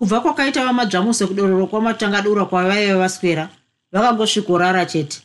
kubva 0.00 0.20
kwakaita 0.20 0.64
vamadzvamuse 0.64 1.26
kudororo 1.26 1.66
kwamatangadura 1.66 2.44
kwavaive 2.48 2.94
vaswera 2.94 3.48
vakangosvikorara 3.92 4.86
chete. 4.86 5.20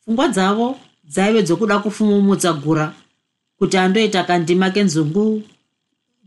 Pfungwa 0.00 0.28
dzavo 0.28 0.78
dzaive 1.04 1.42
dzokuda 1.42 1.78
kufumumudza 1.78 2.52
gura 2.52 2.94
kuti 3.58 3.76
andoita 3.78 4.24
kandima 4.24 4.70
kenzungu 4.70 5.42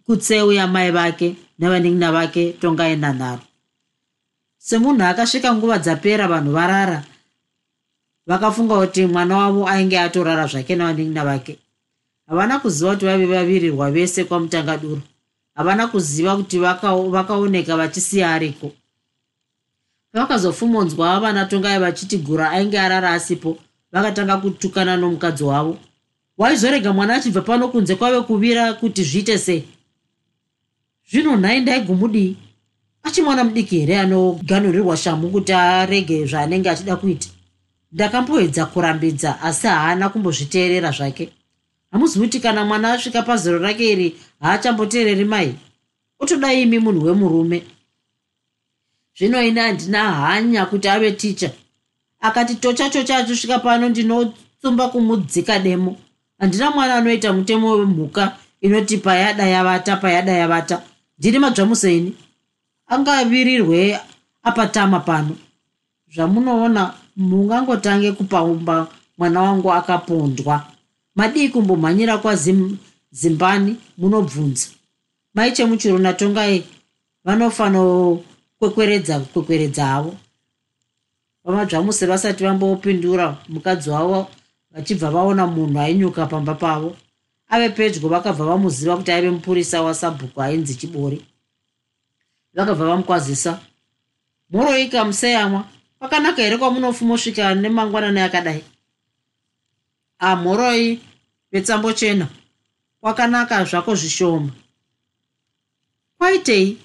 kutseu 0.05 0.51
yamai 0.51 0.91
vake 0.91 1.35
nevanin'ina 1.59 2.11
vake 2.11 2.43
tongaenda 2.59 3.13
nharo 3.13 3.43
semunhu 4.57 5.03
akasvika 5.03 5.55
nguva 5.55 5.79
dzapera 5.79 6.27
vanhu 6.27 6.51
varara. 6.51 7.03
Vakafunga 8.27 8.75
kuti 8.79 9.05
mwana 9.05 9.37
wavo 9.37 9.67
ainge 9.67 9.99
atorara 9.99 10.47
zvake 10.47 10.75
nevanin'ina 10.75 11.23
vake. 11.25 11.59
Havana 12.27 12.59
kuziva 12.59 12.91
kuti 12.93 13.05
vaive 13.05 13.25
vavirirwa 13.25 13.91
vese 13.91 14.23
kwamutangaduro 14.23 15.01
havana 15.59 15.87
kuziva 15.87 16.37
kuti 16.37 16.59
vakaoneka 16.59 17.77
vachisiya 17.77 18.33
ariko. 18.33 18.71
Pavakazofumonzwa 20.11 21.19
vana 21.19 21.45
tongai 21.45 21.79
vachiti 21.79 22.17
gura 22.17 22.51
ainge 22.51 22.79
arara 22.79 23.11
asipo 23.11 23.57
vakatanga 23.91 24.37
kutukana 24.37 24.97
nomukadzi 24.97 25.43
wavo. 25.43 25.77
Waizorega 26.37 26.93
mwana 26.93 27.15
achibva 27.15 27.41
pano 27.41 27.67
kunze 27.67 27.95
kwave 27.95 28.21
kuvira 28.21 28.73
kuti 28.73 29.03
zviite 29.03 29.37
sei? 29.37 29.63
Zvino 31.11 31.35
nhai 31.35 31.59
ndaigumudii 31.59 32.37
achimwana 33.03 33.43
mudiki 33.43 33.79
here 33.79 33.99
anoganurirwa 33.99 34.97
shamhu 34.97 35.29
kuti 35.29 35.53
arege 35.53 36.25
zvaanenge 36.25 36.69
achida 36.69 36.95
kuita? 36.95 37.29
Ndakamboedza 37.91 38.65
kurambidza 38.65 39.41
asi 39.41 39.67
haana 39.67 40.09
kumbozviteerera 40.09 40.91
zvake 40.91 41.29
hamuzivi 41.91 42.25
kuti 42.25 42.39
kana 42.39 42.65
mwana 42.65 42.93
asvika 42.93 43.21
pazero 43.21 43.57
rake 43.59 43.91
iri 43.91 44.15
haachamboteereri 44.39 45.25
mai. 45.25 45.55
Otoda 46.19 46.53
imi 46.53 46.79
munhu 46.79 47.05
wemurume. 47.05 47.63
Zvino 49.17 49.41
ini 49.41 49.59
handina 49.59 50.11
hanya 50.11 50.65
kuti 50.65 50.89
ave 50.89 51.11
ticha 51.11 51.51
akati 52.19 52.55
tocha 52.55 52.89
chocha 52.89 53.17
achisvika 53.17 53.59
pano 53.59 53.89
ndinotsumba 53.89 54.87
kumudzika 54.87 55.59
demo. 55.59 55.97
Handina 56.39 56.71
mwana 56.71 56.95
anoita 56.95 57.33
mutemo 57.33 57.71
wemhuka 57.71 58.37
inoti 58.61 58.97
payada 58.97 59.47
yavata 59.47 59.97
payada 59.97 60.31
yavata. 60.31 60.81
Ndiri 61.17 61.39
madzvamuseini 61.39 62.15
angavirirwe 62.87 63.99
apatama 64.43 64.99
pano. 64.99 65.35
Zvamunoona 66.13 66.93
mungangotange 67.15 68.11
kupaumba 68.11 68.87
mwana 69.17 69.41
wangu 69.41 69.73
akapondwa 69.73 70.65
madii 71.15 71.49
kumbomhanyira 71.49 72.17
kwazimbani 72.17 73.77
munobvunza. 73.97 74.67
Mai 75.33 75.51
chemuchuru 75.51 75.97
natongai 75.97 76.63
vanofanokwekweredza 77.23 79.19
kwekweredza 79.19 79.85
havo. 79.85 80.17
Vamadzvamuse 81.43 82.05
vasati 82.05 82.43
vambopindura 82.43 83.37
mukadzi 83.49 83.89
wavo 83.89 84.27
vachibva 84.71 85.11
vaona 85.11 85.47
munhu 85.47 85.79
ainyuka 85.79 86.25
pamba 86.25 86.55
pavo. 86.55 86.95
Ave 87.49 87.69
pedyo 87.69 88.09
vakabva 88.09 88.45
vamuziva 88.45 88.97
kuti 88.97 89.11
aive 89.11 89.29
mupurisa 89.29 89.81
wasabhuku 89.81 90.41
ainzi 90.41 90.75
chibori. 90.75 91.25
Vakabva 92.53 92.85
vamukwazisa 92.85 93.59
moroika 94.51 95.05
museyamwa 95.05 95.65
kwakanaka 95.99 96.41
here 96.41 96.57
kwamunofumosvika 96.57 97.55
nemangwanani 97.55 98.19
akadai? 98.19 98.63
Amhoroi 100.19 101.01
vetsambochena 101.51 102.27
kwakanaka 103.01 103.65
zvako 103.65 103.95
zvishoma. 103.95 104.49
Kwaitei? 106.17 106.77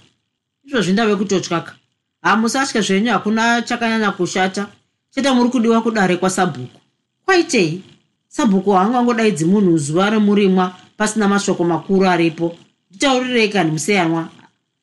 Izvozvi 0.65 0.93
ndave 0.93 1.17
kutotyaka. 1.17 1.75
Hamusatya 2.23 2.81
zvenyu 2.81 3.13
hakuna 3.13 3.63
chakanyanya 3.63 4.11
kushata. 4.11 4.67
Chete 5.11 5.31
muri 5.31 5.51
kudiwa 5.51 5.83
kudare 5.83 6.17
kwasabhuku. 6.17 6.81
Kwaitei? 7.25 7.83
Sabhuku 8.29 8.71
haangangodaidzi 8.71 9.45
munhu 9.45 9.79
zuva 9.79 10.11
remurimwa 10.11 10.77
pasina 10.97 11.29
mashoko 11.29 11.65
makuru 11.65 12.07
aripo. 12.07 12.57
Nditaurirei 12.91 13.49
kani 13.49 13.71
museyanwa 13.71 14.29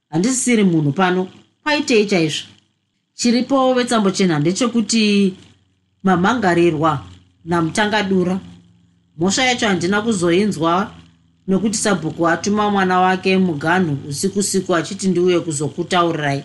handisisiri 0.10 0.64
munhu 0.64 0.92
pano. 0.92 1.28
Kwaitei 1.64 2.06
chaizvo? 2.06 2.48
Chiripo 3.14 3.74
vetsambochena 3.74 4.40
ndechekuti 4.40 5.34
mamhangarirwa 6.04 7.06
namutangadura 7.46 8.40
mhosva 9.22 9.44
yacho 9.44 9.68
handina 9.68 10.02
kuzoinzwa 10.02 10.92
nokuti 11.48 11.78
sabhuku 11.78 12.28
atuma 12.28 12.70
mwana 12.70 13.00
wake 13.00 13.38
muganhu 13.38 13.98
usiku 14.10 14.44
siku 14.44 14.76
achiti 14.76 15.08
ndiuye 15.08 15.40
kuzokutaurirai. 15.40 16.44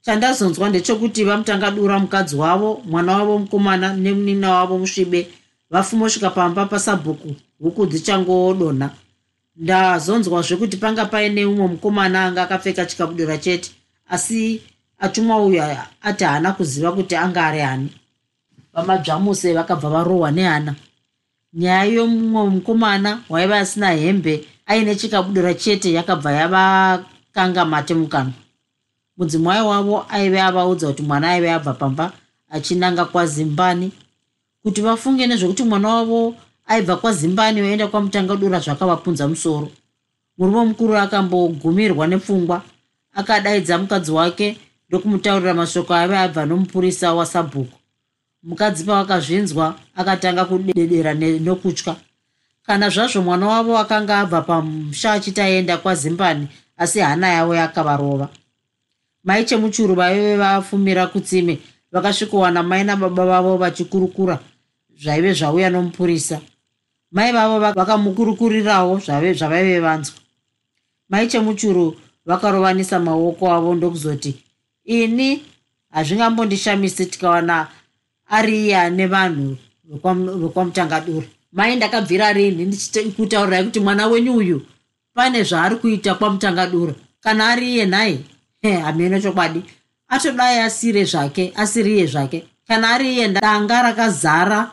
Chandazonzwa 0.00 0.68
ndechekuti 0.68 1.24
vamutangadura 1.24 1.98
mukadzi 1.98 2.36
wavo 2.36 2.82
mwana 2.84 3.16
wavo 3.16 3.38
mukomana 3.38 3.96
nemunina 3.96 4.50
wavo 4.50 4.78
musvibe 4.78 5.28
vafumosvika 5.70 6.30
pamba 6.30 6.66
pasabhuku 6.66 7.34
huku 7.58 7.86
dzichangodonha 7.86 8.90
ndazonzwa 9.56 10.42
zvekuti 10.42 10.76
panga 10.76 11.04
paine 11.04 11.44
umwe 11.44 11.66
mukomana 11.66 12.24
anga 12.24 12.42
akapfeka 12.42 12.86
chikabudura 12.86 13.38
chete 13.38 13.70
asi 14.08 14.62
atumwa 14.98 15.44
uyu 15.44 15.62
ati 16.02 16.24
haana 16.24 16.52
kuziva 16.52 16.92
kuti 16.92 17.16
anga 17.16 17.46
ari 17.46 17.60
hani 17.60 17.88
vamadzvamuse 18.72 19.52
vakabva 19.52 19.90
varohwa 19.90 20.30
nehana 20.30 20.74
nyaya 21.54 21.84
yomumwe 21.84 22.50
mukomana 22.50 23.22
waiva 23.28 23.58
asina 23.58 23.90
hembe 23.90 24.44
aine 24.66 24.94
chikabudura 24.96 25.54
chete 25.54 25.92
yakabva 25.92 26.32
yavakanga 26.32 27.64
mate 27.64 27.94
mukano 27.94 28.32
mudzimai 29.16 29.62
wavo 29.62 30.06
aive 30.08 30.40
avaudza 30.40 30.86
kuti 30.86 31.02
mwana 31.02 31.30
aive 31.30 31.52
abva 31.52 31.74
pamba 31.74 32.12
achinanga 32.50 33.04
kwazimbani. 33.04 33.92
Kuti 34.62 34.80
vafunge 34.80 35.26
nezvekuti 35.26 35.62
mwana 35.62 35.88
wavo 35.88 36.34
aibva 36.66 36.96
kwazimbani 36.96 37.60
vaenda 37.60 37.86
kwamutangadura 37.86 38.60
zvakavapunza 38.60 39.28
musoro. 39.28 39.68
Murume 40.38 40.64
mukuru 40.64 40.96
akambogumirwa 40.96 42.06
nepfungwa 42.06 42.62
akadaidza 43.14 43.78
mukadzi 43.78 44.12
wake 44.12 44.56
ndokumutaurira 44.88 45.54
mashoko 45.54 45.94
aive 45.94 46.18
abva 46.18 46.46
nomupurisa 46.46 47.14
wasabhuku 47.14 47.79
mukadzi 48.42 48.84
pavakazvinzwa 48.84 49.74
akatanga 49.96 50.44
kudedera 50.44 51.14
nokutya. 51.14 51.96
Kana 52.62 52.88
zvazvo 52.90 53.22
mwana 53.22 53.46
wavo 53.46 53.78
akanga 53.78 54.18
abva 54.18 54.42
pamusha 54.42 55.12
achiti 55.12 55.40
aenda 55.40 55.76
kwazimbani 55.76 56.48
asi 56.76 57.00
hana 57.00 57.28
yavo 57.28 57.54
yakavarova. 57.54 58.28
Mai 59.24 59.44
chemuchuru 59.44 59.94
vaive 59.94 60.36
vafumira 60.36 61.06
kutsime 61.06 61.58
vakasvikowana 61.92 62.62
mai 62.62 62.84
nababa 62.84 63.26
vavo 63.26 63.56
vachikurukura 63.56 64.38
zvaive 65.02 65.32
zvauya 65.34 65.70
nomupurisa. 65.70 66.40
Mai 67.12 67.32
vavo 67.32 67.60
vakamukurukurirawo 67.60 68.98
zvavaive 68.98 69.80
vanzwa. 69.80 70.16
Mai 71.08 71.28
chemuchuru 71.28 71.96
vakarovanisa 72.26 72.98
maoko 73.00 73.52
avo 73.52 73.74
ndokuzoti 73.74 74.34
ini 74.84 75.42
hazvingambondishamisi 75.90 77.06
tikawana 77.06 77.68
ari 78.36 78.54
iye 78.64 78.76
ane 78.76 79.06
vanhu 79.06 79.56
vekwamutangadura 80.40 81.26
mai 81.52 81.76
ndakabvira 81.76 82.32
rini 82.32 82.64
ndichikutaurirai 82.64 83.64
kuti 83.64 83.80
mwana 83.80 84.06
wenyu 84.06 84.32
uyu 84.40 84.58
pane 85.14 85.42
zvaari 85.42 85.76
kuita 85.76 86.14
kwamutangadura 86.14 86.94
kana 87.20 87.48
ari 87.52 87.66
iye 87.74 87.86
nhaye 87.86 88.18
hamene 88.84 89.20
chokwadi 89.22 89.62
atodai 90.10 90.58
asire 90.58 91.04
zvake 91.04 91.52
asiri 91.56 91.94
iye 91.94 92.06
zvake. 92.06 92.44
Kana 92.68 92.90
ari 92.90 93.14
iye 93.14 93.28
danga 93.28 93.82
rakazara 93.82 94.70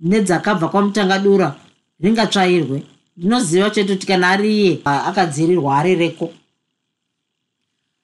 nedzakabva 0.00 0.68
kwamutangadura 0.68 1.56
ringatsvairwe. 2.00 2.82
Ndinoziva 3.16 3.70
chete 3.70 3.92
kuti 3.94 4.06
kana 4.06 4.28
ari 4.28 4.56
iye 4.56 4.80
akadzirirwa 4.84 5.78
ari 5.78 5.94
reko. 5.96 6.32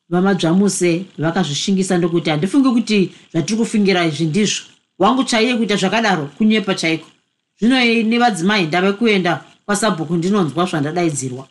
Vamadzvamuse 0.08 1.04
vakazvishingisa 1.18 1.98
ndokuti 1.98 2.30
handifungi 2.30 2.70
kuti 2.70 3.14
zvatiri 3.32 3.58
kufingira 3.58 4.06
izvi 4.06 4.24
ndizvo 4.24 4.73
wangu 4.98 5.24
chaiye 5.24 5.56
kuita 5.56 5.76
zvakadaro 5.76 6.26
kunyepa 6.26 6.74
chaiko? 6.74 7.06
Zvino 7.60 7.76
nevadzimai 8.02 8.66
ndave 8.66 8.92
kuenda 8.92 9.44
kwasabhuku 9.66 10.16
ndinonzwa 10.16 10.66
zvandadaidzirwa. 10.66 11.48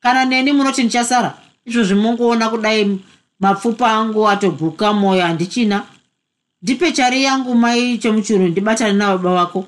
Kana 0.00 0.24
neni 0.24 0.52
munoti 0.52 0.82
ndichasara 0.82 1.38
izvozvi 1.66 1.94
mongoona 1.94 2.48
kudai 2.48 2.98
mapfupa 3.40 3.92
angu 3.92 4.28
atoguka 4.28 4.92
mwoyo 4.92 5.22
handichina. 5.22 5.86
Ndipe 6.62 6.92
chari 6.92 7.24
yangu 7.24 7.54
mai 7.54 7.98
chemuchuru 7.98 8.48
ndibatane 8.48 8.92
nababa 8.92 9.34
vako 9.34 9.66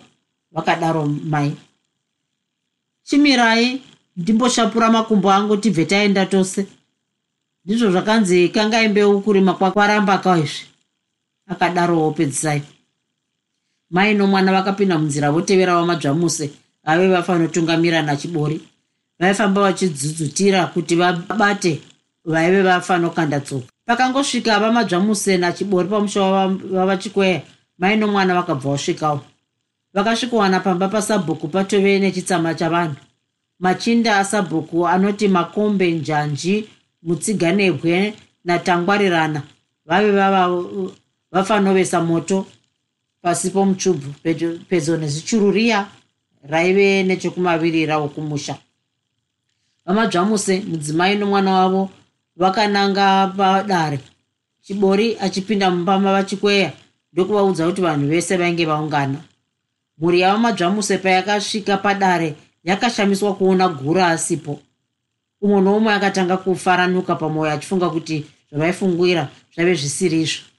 vakadaro 0.52 1.06
mai. 1.06 1.56
Chimirai 3.02 3.82
ndimboshapura 4.17 4.90
makumbo 4.90 5.32
angu 5.32 5.56
tibve 5.56 5.85
taenda 5.85 6.26
tose. 6.26 6.67
Ndizvo 7.64 7.90
zvakanzi 7.90 8.49
kangai 8.49 8.88
mbeu 8.88 9.20
kurima 9.20 9.55
kwakwaramba 9.55 10.19
kaizvi 10.19 10.71
akadarowo 11.46 12.10
pedzisai. 12.10 12.62
Mai 13.90 14.14
nomwana 14.14 14.52
vakapinda 14.52 14.98
munzira 14.98 15.30
votevera 15.30 15.74
vamadzvamuse 15.74 16.50
vave 16.84 17.08
vafanotungamira 17.08 18.02
nachibori. 18.02 18.60
Vaifamba 19.18 19.60
vachidzudzutira 19.60 20.66
kuti 20.66 20.96
vabate 20.96 21.80
vaive 22.24 22.62
vafanokanda 22.62 23.40
tsoka. 23.40 23.66
Pakangosvika 23.86 24.60
vamadzvamuse 24.60 25.36
nachibori 25.38 25.88
pamusha 25.88 26.48
vavachikweya 26.48 27.42
mai 27.78 27.96
nomwana 27.96 28.34
vakabva 28.34 28.70
vasvikawo. 28.70 29.20
Vakasvikowana 29.94 30.60
pamba 30.60 30.88
pasabhuku 30.88 31.48
patove 31.48 31.98
nechitsama 31.98 32.54
chavanhu. 32.54 32.96
Machinda 33.60 34.18
asabhuku 34.18 34.88
anoti 34.88 35.28
makombe 35.28 35.90
njanji 35.90 36.68
mutsiganebwe 37.02 38.14
natangwarirana 38.44 39.42
vave 39.86 40.10
vava 40.10 40.48
vafanovesa 41.32 42.00
moto 42.00 42.46
pasi 43.23 43.50
pomutsvubvu 43.50 44.11
pedyo 44.69 44.96
nezichururiya 44.96 45.88
raive 46.43 47.02
nechekumavirira 47.02 47.99
wokumusha 47.99 48.56
vamadzvamuse 49.87 50.61
mudzimai 50.61 51.17
nomwana 51.17 51.52
wavo 51.52 51.90
vakananga 52.37 53.26
padare. 53.37 54.00
Chibori 54.62 55.17
achipinda 55.20 55.70
mumba 55.70 55.99
mavachikweya 55.99 56.73
ndokuvaudza 57.12 57.67
kuti 57.67 57.81
vanhu 57.81 58.08
vese 58.08 58.37
vainge 58.37 58.64
vaungana. 58.64 59.19
Mhuri 59.99 60.20
yavamadzvamuse 60.20 60.99
payakasvika 60.99 61.76
padare 61.76 62.35
yakashamiswa 62.64 63.35
kuona 63.35 63.69
guru 63.69 64.00
asipo. 64.00 64.61
Umwe 65.40 65.61
noumwe 65.61 65.94
akatanga 65.94 66.37
kufaranuka 66.37 67.14
pamwoyo 67.14 67.52
achifunga 67.52 67.90
kuti 67.90 68.26
zvavaifungwira 68.50 69.28
zvaive 69.55 69.75
zvisiri 69.75 70.23
izvo 70.23 70.51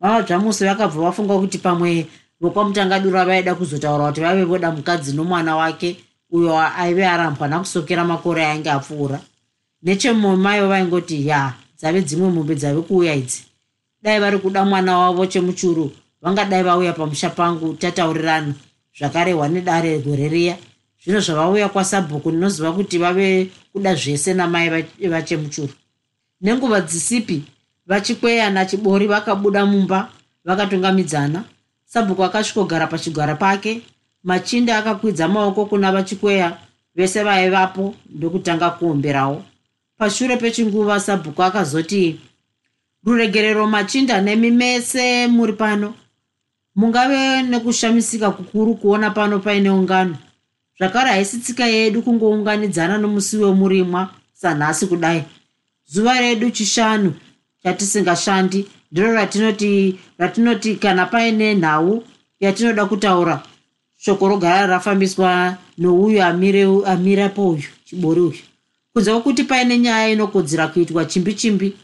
vamadzvamuse 0.00 0.64
vakabva 0.64 1.02
vafunga 1.02 1.38
kuti 1.38 1.58
pamwe 1.58 2.06
vokwamutangadura 2.40 3.24
vaida 3.24 3.54
kuzotaura 3.54 4.08
kuti 4.08 4.20
vaive 4.20 4.44
voda 4.44 4.70
mukadzi 4.70 5.12
nomwana 5.12 5.56
wake 5.56 5.96
uyo 6.30 6.58
aive 6.58 7.06
arambwa 7.06 7.48
nakusokera 7.48 8.04
makore 8.04 8.46
ainge 8.46 8.70
apfuura. 8.70 9.20
Nechemumaivo 9.82 10.68
vaingoti 10.68 11.26
ya 11.26 11.54
dzave 11.78 12.02
dzimwe 12.02 12.30
mombe 12.30 12.54
dzave 12.54 12.80
kuuya 12.80 13.14
idzi. 13.14 13.44
Dai 14.02 14.20
vari 14.20 14.38
kuda 14.38 14.64
mwana 14.64 14.98
wavo 14.98 15.26
chemuchuru 15.26 15.92
vangadai 16.22 16.62
vauya 16.62 16.92
pamusha 16.92 17.30
pangu 17.30 17.74
tataurirana. 17.74 18.54
Zvakarehwa 18.98 19.48
nedare 19.48 19.98
gore 19.98 20.28
riya. 20.28 20.56
Zvino 21.04 21.20
zvavauya 21.20 21.68
kwasabhuku 21.68 22.30
ndinoziva 22.30 22.72
kuti 22.72 22.98
vave 22.98 23.50
kuda 23.72 23.94
zvese 23.94 24.34
namai 24.34 24.84
vachemuchuru. 25.08 25.72
Nenguva 26.40 26.80
dzisipi 26.80 27.42
vachikweya 27.88 28.50
nachibori 28.50 29.06
vakabuda 29.06 29.66
mumba 29.66 30.08
vakatungamidzana 30.44 31.44
sabhuku 31.84 32.24
akasvikogara 32.24 32.86
pachigara 32.86 33.34
pake. 33.34 33.82
Machinda 34.24 34.78
akakwidza 34.78 35.28
maoko 35.28 35.66
kuna 35.66 35.92
vachikweya 35.92 36.58
vese 36.94 37.22
vaivapo 37.22 37.94
ndokutanga 38.10 38.70
kuomberawo. 38.70 39.44
Pashure 39.98 40.36
pechinguva 40.36 41.00
sabhuku 41.00 41.42
akazoti 41.42 42.20
ruregerero 43.04 43.66
machinda 43.66 44.20
nemi 44.20 44.50
mese 44.50 45.26
muri 45.26 45.52
pano. 45.52 45.94
Mungave 46.76 47.42
nekushamisika 47.42 48.30
kukuru 48.30 48.74
kuona 48.74 49.10
pano 49.10 49.38
paine 49.38 49.70
ungano. 49.70 50.16
Zvakare 50.78 51.10
haisi 51.10 51.38
tsika 51.38 51.66
yedu 51.66 52.02
kungounganidzana 52.02 52.98
nomusi 52.98 53.36
wemurimwa 53.36 54.10
sanhasi 54.32 54.86
kudai. 54.86 55.24
Zuva 55.86 56.20
redu 56.20 56.50
chishanu 56.50 57.14
chatisingashandi 57.62 58.68
ndiro 58.92 59.12
ratinoti 59.12 59.98
ratinoti 60.18 60.76
kana 60.76 61.06
paine 61.06 61.54
nhau 61.54 62.04
yatinoda 62.40 62.86
kutaura 62.86 63.42
shoko 63.96 64.28
rogara 64.28 64.66
rafambiswa 64.66 65.56
nouyo 65.78 66.24
amire 66.24 66.64
amirapo 66.86 67.48
uyu 67.50 67.68
chibori 67.84 68.20
uyu. 68.20 68.38
Kunze 68.92 69.10
kwokuti 69.10 69.44
paine 69.44 69.78
nyaya 69.78 70.08
inokodzera 70.08 70.68
kuitwa 70.68 71.04
chimbi 71.04 71.34
chimbi 71.34 71.76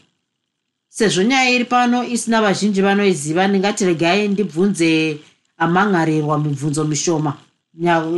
sezvo 0.89 1.23
nyaya 1.23 1.49
iri 1.49 1.65
pano 1.65 2.03
isina 2.03 2.41
vazhinji 2.41 2.81
vanoiziva 2.81 3.47
ndingatiregai 3.47 4.27
ndibvunze 4.27 5.19
amangarirwa 5.57 6.39
mibvunzo 6.39 6.83
mishoma 6.83 7.37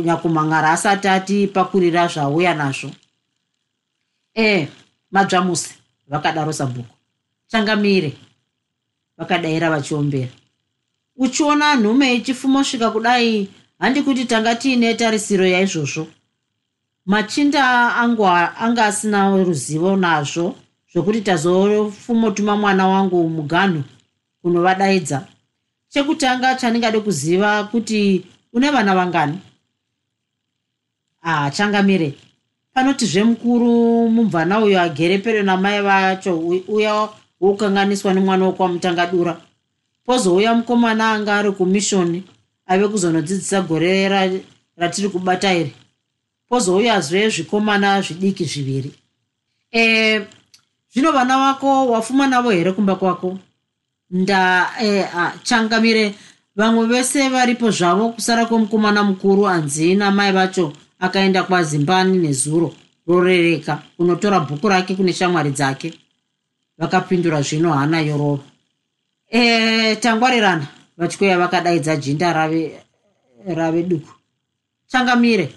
nyakumangara 0.04 0.70
asati 0.70 1.08
atipakurira 1.08 2.08
zvauya 2.08 2.54
nazvo. 2.54 2.90
E 4.34 4.68
madzvamuse 5.10 5.70
vakadaro 6.08 6.52
sabhuku 6.52 6.97
changamire 7.48 8.12
vakadayira 9.18 9.70
vachiombera. 9.70 10.28
Uchiona 11.16 11.74
nhume 11.74 12.14
ichifuma 12.14 12.60
usvika 12.60 12.90
kudai 12.90 13.48
handi 13.78 14.02
kuti 14.02 14.24
tanga 14.24 14.54
tiine 14.54 14.94
tarisiro 14.94 15.46
yaizvozvo. 15.46 16.06
Machinda 17.06 17.94
angu 17.96 18.26
anga 18.26 18.84
asina 18.84 19.44
ruzivo 19.44 19.96
nazvo 19.96 20.56
zvokuti 20.92 21.20
tazofumotuma 21.20 22.56
mwana 22.56 22.88
wangu 22.88 23.28
muganhu 23.28 23.82
kunovadaidza. 24.42 25.26
Chekutanga 25.88 26.54
chandingade 26.54 27.00
kuziva 27.00 27.64
kuti 27.64 28.24
une 28.52 28.70
vana 28.70 28.94
vangani? 28.94 29.38
Ah 31.22 31.50
changamire 31.50 32.14
panoti 32.74 33.06
zvemukuru 33.06 34.08
mumvana 34.10 34.60
uyo 34.60 34.80
agere 34.80 35.18
pero 35.18 35.42
namai 35.42 35.82
vacho 35.82 36.38
uya 36.68 37.08
woukanganiswa 37.40 38.14
nemwana 38.14 38.44
wokwamutangadura 38.44 39.40
pozouya 40.06 40.54
mukomana 40.54 41.12
anga 41.12 41.36
ari 41.36 41.52
kumishoni 41.52 42.22
ave 42.66 42.88
kuzonodzidzisa 42.88 43.62
gore 43.62 44.08
ratiri 44.76 45.08
kubata 45.08 45.54
iri 45.54 45.72
pozouyazve 46.48 47.30
zvikomana 47.30 48.02
zvidiki 48.02 48.44
zviviri. 48.44 48.90
E, 49.72 50.20
zvino 50.92 51.12
vana 51.12 51.38
vako 51.38 51.86
wafuma 51.86 52.26
navo 52.26 52.50
here 52.50 52.72
kumba 52.72 52.94
kwako? 52.96 53.38
Nda 54.10 54.70
e, 54.82 55.00
a, 55.02 55.32
changamire 55.42 56.14
vamwe 56.56 56.86
vese 56.86 57.28
varipo 57.28 57.70
zvavo 57.70 58.08
kusara 58.08 58.46
kwemukomana 58.46 59.04
mukuru 59.04 59.42
hanzi 59.42 59.94
namai 59.94 60.32
vacho 60.32 60.72
akaenda 60.98 61.42
kwazimbani 61.42 62.18
nezuro. 62.18 62.74
Rorereka 63.06 63.82
kunotora 63.96 64.40
bhuku 64.40 64.68
rake 64.68 64.94
kune 64.94 65.12
shamwari 65.12 65.50
dzake 65.50 65.94
vakapindura 66.78 67.42
zvino 67.42 67.72
hana 67.72 68.00
yorova. 68.00 68.42
E, 69.30 69.96
tangwarirana 69.96 70.66
vatykweya 70.96 71.38
vakadaidza 71.38 71.96
jinda 71.96 72.32
rave, 72.32 72.80
rave 73.46 73.82
duku. 73.82 74.12
Changamire. 74.86 75.52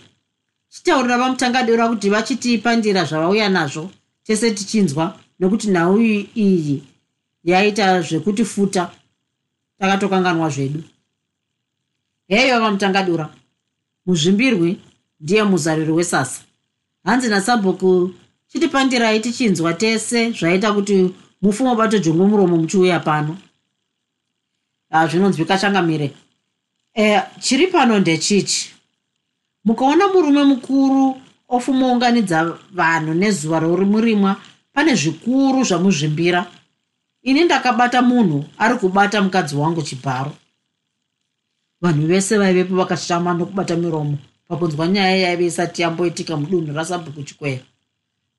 Chitaurira 0.69 1.17
vamutangadora 1.17 1.87
kuti 1.87 2.09
vachitipandira 2.09 3.05
zvavauya 3.05 3.49
nazvo 3.49 3.91
tese 4.23 4.51
tichinzwa 4.51 5.19
nokuti 5.39 5.67
nhau 5.67 5.99
iyi 6.35 6.83
yaita 7.43 8.01
zvekuti 8.01 8.45
futa 8.45 8.91
takatokanganwa 9.79 10.49
zvedu. 10.49 10.83
Heyo 12.27 12.59
vamutangadura 12.59 13.29
muzvimbirwi 14.05 14.79
ndiye 15.19 15.43
muzariro 15.43 15.95
wesasa. 15.95 16.41
Hanzi 17.03 17.29
nasabhuku 17.29 18.13
chitipandirai 18.51 19.19
tichinzwa 19.19 19.73
tese 19.73 20.31
zvaita 20.31 20.73
kuti 20.73 21.15
mufumo 21.41 21.75
batojongwe 21.75 22.25
muromo 22.27 22.57
muchiuya 22.57 22.99
pano. 22.99 23.37
Zvinonzwika 25.09 25.57
changamire 25.57 26.11
e, 26.95 27.21
chiri 27.39 27.67
pano 27.67 27.99
ndechiti 27.99 28.69
mukaona 29.65 30.07
murume 30.07 30.43
mukuru 30.43 31.21
ofumaunganidza 31.49 32.57
vanhu 32.71 33.13
nezuva 33.13 33.59
romurimwa 33.59 34.35
pane 34.73 34.95
zvikuru 34.95 35.63
zvamuzvimbira. 35.63 36.45
Ini 37.23 37.43
ndakabata 37.43 38.01
munhu 38.01 38.45
ari 38.57 38.75
kubata 38.75 39.21
mukadzi 39.21 39.55
wangu 39.55 39.81
chibharo. 39.81 40.33
Vanhu 41.81 42.07
vese 42.07 42.37
vaivepo 42.37 42.75
vakashama 42.75 43.33
nokubata 43.33 43.75
miromo 43.75 44.17
pakunzwa 44.47 44.87
nyaya 44.87 45.17
yaive 45.17 45.45
isati 45.45 45.81
yamboitika 45.81 46.37
mudunhu 46.37 46.73
rasabhuku 46.73 47.23
chikwera 47.23 47.63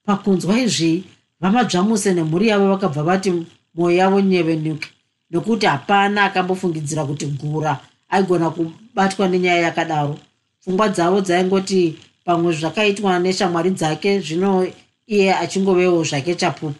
pakunzwa 0.04 0.58
izvi 0.58 1.04
vamadzvamuse 1.40 2.14
nemhuri 2.14 2.48
yavo 2.48 2.68
vakabva 2.68 3.02
vati 3.02 3.46
mwoyo 3.74 3.96
yavo 3.96 4.20
nyevenuke. 4.20 4.88
Nokuti 5.30 5.66
hapana 5.66 6.24
akambofungidzira 6.24 7.04
kuti 7.04 7.26
gura 7.26 7.80
aigona 8.08 8.50
kubatwa 8.50 9.28
nenyaya 9.28 9.60
yakadaro. 9.60 10.18
Pfungwa 10.60 10.88
dzavo 10.88 11.20
dzaingoti 11.20 11.98
pamwe 12.24 12.52
zvakaitwa 12.52 13.18
neshamwari 13.18 13.70
dzake 13.70 14.20
zvino 14.20 14.68
iye 15.06 15.34
achingovewo 15.34 16.04
zvake 16.04 16.34
chapupu. 16.34 16.74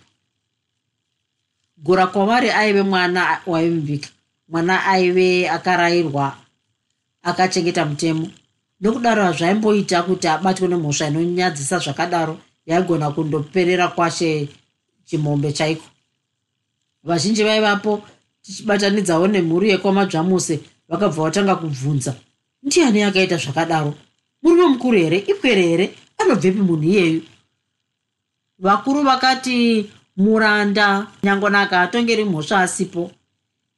Gura 1.77 2.07
kwavari 2.07 2.51
aive 2.51 2.83
mwana 2.83 3.41
waimbika 3.47 4.09
mwana 4.49 4.87
aive 4.87 5.49
akarayirwa 5.49 6.37
akachengeta 7.23 7.85
mutemo. 7.85 8.31
Nokudaro 8.81 9.23
hazvaimboita 9.25 10.03
kuti 10.03 10.29
abatwe 10.29 10.69
nemhosva 10.69 11.07
inonyadzisa 11.07 11.79
zvakadaro 11.79 12.39
yaigona 12.67 13.11
kundoperera 13.11 13.89
kwashe 13.89 14.49
chimombe 15.05 15.53
chaiko? 15.53 15.85
Vazhinji 17.05 17.45
vaivapo 17.45 18.03
tichibatanidzawo 18.43 19.27
nemhuri 19.27 19.71
yekwamadzvamuse 19.71 20.61
vakabva 20.89 21.23
vatanga 21.23 21.57
kubvunza 21.57 22.15
ndiani 22.63 23.03
akaita 23.03 23.37
zvakadaro? 23.37 23.95
Murume 24.43 24.67
mukuru 24.67 24.99
here? 24.99 25.19
Ipwere 25.19 25.63
here? 25.63 25.95
Anobvepi 26.19 26.61
munhu 26.61 26.83
iyeyu? 26.83 27.23
Vakuru 28.59 29.03
vakati 29.03 29.91
muranda 30.17 31.07
nyangonaka 31.23 31.81
atongeri 31.81 32.25
mhosva 32.25 32.61
asipo. 32.61 33.11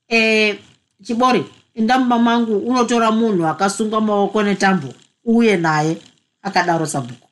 E 0.09 0.59
chibori 1.03 1.45
indamuma 1.75 2.19
mangu 2.19 2.59
unotora 2.59 3.11
munhu 3.11 3.47
akasungwa 3.47 4.01
maoko 4.01 4.43
netambo 4.43 4.95
uye 5.25 5.57
naye 5.57 5.97
akadaro 6.43 6.87
sabhuku 6.87 7.24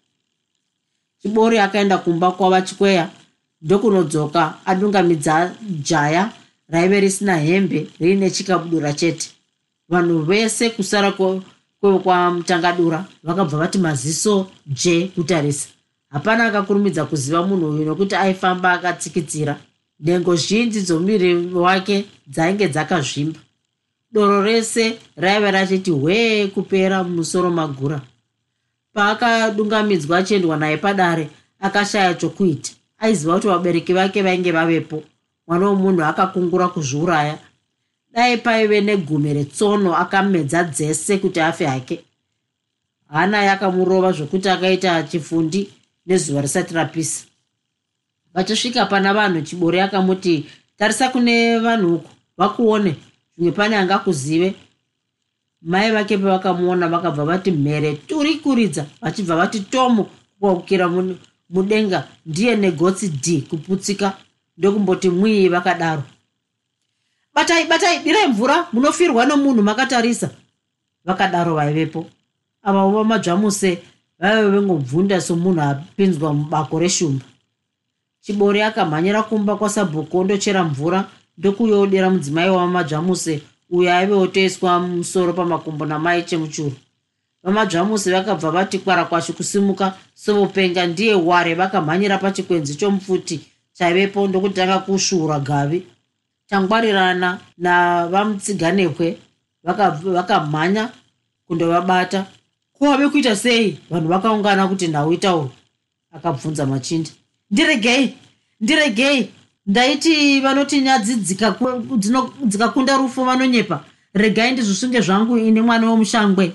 chibori 1.23 1.59
akaenda 1.59 1.99
kumba 1.99 2.31
kwava 2.31 2.63
chikweya 2.63 3.11
ndokunodzoka 3.63 4.55
adungamidza 4.67 5.53
jaya 5.83 6.33
raive 6.69 7.01
risina 7.01 7.37
hembe 7.37 7.87
riine 8.01 8.31
chikabudura 8.31 8.93
chete. 8.93 9.31
Vanhu 9.89 10.23
vese 10.23 10.71
kusara 10.71 11.13
kwekwamutangadura 11.81 13.05
vakabva 13.23 13.59
vati 13.59 13.79
maziso 13.79 14.47
je 14.67 15.07
kutarisa. 15.15 15.69
Hapana 16.11 16.45
akakurumidza 16.45 17.05
kuziva 17.05 17.47
munhu 17.47 17.69
uyu 17.71 17.85
nokuti 17.85 18.15
aifamba 18.15 18.73
akatsikitsira 18.73 19.57
nhengo 20.01 20.37
zhinji 20.37 20.81
dzomuviri 20.81 21.55
wake 21.55 22.05
dzainge 22.27 22.69
dzakazvimba. 22.69 23.41
Doro 24.13 24.43
rese 24.43 24.99
raiva 25.17 25.51
rachiti 25.51 25.91
hwee 25.91 26.47
kupera 26.47 27.05
mumusoro 27.05 27.51
magura 27.51 28.01
paakadungamidzwa 28.95 30.19
achiendwa 30.19 30.57
naye 30.57 30.77
padare 30.77 31.29
akashaya 31.61 32.15
chokuita. 32.15 32.73
Aiziva 32.99 33.35
kuti 33.35 33.47
vabereki 33.49 33.93
vake 33.93 34.23
vainge 34.23 34.53
vavepo. 34.53 35.03
Mwana 35.47 35.67
womunhu 35.67 36.05
akakungura 36.05 36.69
kuzviuraya. 36.69 37.39
Dai 38.13 38.37
paive 38.37 38.81
negume 38.81 39.33
retsono 39.33 39.97
akamedza 39.97 40.65
dzese 40.65 41.19
kuti 41.19 41.41
afe 41.41 41.67
hake. 41.67 42.05
Hana 43.09 43.43
yakamurova 43.43 44.13
zvokuti 44.13 44.49
akaita 44.49 45.03
chifundi 45.03 45.69
nezuva 46.07 46.41
risati 46.41 46.75
rapisa. 46.75 47.25
Vachisvika 48.35 48.87
pana 48.87 49.15
vanhu 49.15 49.43
chibori 49.43 49.81
akamuti 49.81 50.47
tarisa 50.77 51.09
kune 51.09 51.59
vanhuko 51.59 52.11
vakuone. 52.37 52.97
Zvimwe 53.37 53.53
pane 53.53 53.77
angakuzive 53.77 54.55
mai 55.63 55.93
vake 55.93 56.19
pavakamuona 56.19 56.89
vakabva 56.89 57.25
vati 57.25 57.51
mhere 57.51 57.95
turikuridza. 57.95 58.87
Vachibva 59.01 59.37
vati 59.37 59.61
tomo 59.61 60.05
kukwakukira 60.05 60.91
mudenga. 61.51 62.09
Ndiye 62.27 62.57
negotsi 62.57 63.09
d 63.09 63.41
kuputsika. 63.51 64.17
Ndokumboti 64.59 65.09
mwii 65.11 65.49
vakadaro. 65.49 66.03
Batai 67.35 67.67
batai 67.67 67.99
dirai 67.99 68.29
mvura. 68.29 68.67
Munofirwa 68.73 69.27
nomunhu 69.27 69.63
makatarisa. 69.63 70.31
Vakadaro 71.05 71.55
vaivepo. 71.55 72.07
Ava 72.63 72.89
vamadzvamuse 72.89 73.83
vaive 74.19 74.51
vengobvunda 74.51 75.21
somunhu 75.21 75.61
apinzwa 75.61 76.35
mubako 76.35 76.79
reshumba. 76.79 77.25
Chibori 78.21 78.63
akamhanyira 78.63 79.23
kumba 79.23 79.57
kwasabhuku 79.57 80.19
ondochera 80.19 80.65
mvura 80.65 81.09
ndokuyodera 81.39 82.11
mudzimai 82.11 82.51
wamadzvamuse 82.51 83.43
uyo 83.73 83.89
aive 83.95 84.15
otoiswa 84.15 84.81
musoro 84.81 85.33
pamakumbo 85.33 85.87
namai 85.87 86.23
chemuchuru 86.23 86.73
vamadzvamuse 87.43 88.13
vakabva 88.13 88.51
vati 88.51 88.79
kwara 88.79 89.05
kwacho 89.05 89.33
kusimuka 89.33 89.95
sovopenga 90.15 90.87
ndiye 90.87 91.15
ware 91.15 91.55
vakamhanyira 91.55 92.19
pachikwenzi 92.19 92.75
chomupfuti 92.75 93.41
chaivepo 93.73 94.29
ndokutanga 94.29 94.79
kusvuura 94.79 95.39
gavi. 95.41 95.87
Tangwarirana 96.47 97.41
navamutsiganekwe 97.59 99.19
vakamhanya 99.65 100.83
vaka 100.83 100.95
kundovabata 101.47 102.27
kuwave 102.73 103.09
kuita 103.09 103.37
sei? 103.37 103.79
Vanhu 103.91 104.09
vakaungana 104.09 104.69
kuti 104.69 104.89
nhau 104.89 105.13
itauro 105.13 105.51
akabvunza 106.13 106.67
machinda. 106.67 107.11
Ndiregei! 107.51 108.15
Ndiregei 108.61 109.31
ndaiti 109.67 110.41
vanoti 110.41 110.81
nyadzi 110.81 111.17
dzikakunda 112.47 112.97
rufu 112.97 113.25
vanonyepa. 113.25 113.85
Regai 114.15 114.53
ndizvisunge 114.53 115.01
zvangu 115.01 115.39
ine 115.39 115.63
mwana 115.63 115.91
womushangwe. 115.91 116.53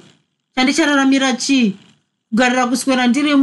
Chandichararamira 0.56 1.34
chii? 1.34 1.76
Kugarira 2.30 2.68
kuswera 2.68 3.08
ndiri 3.08 3.36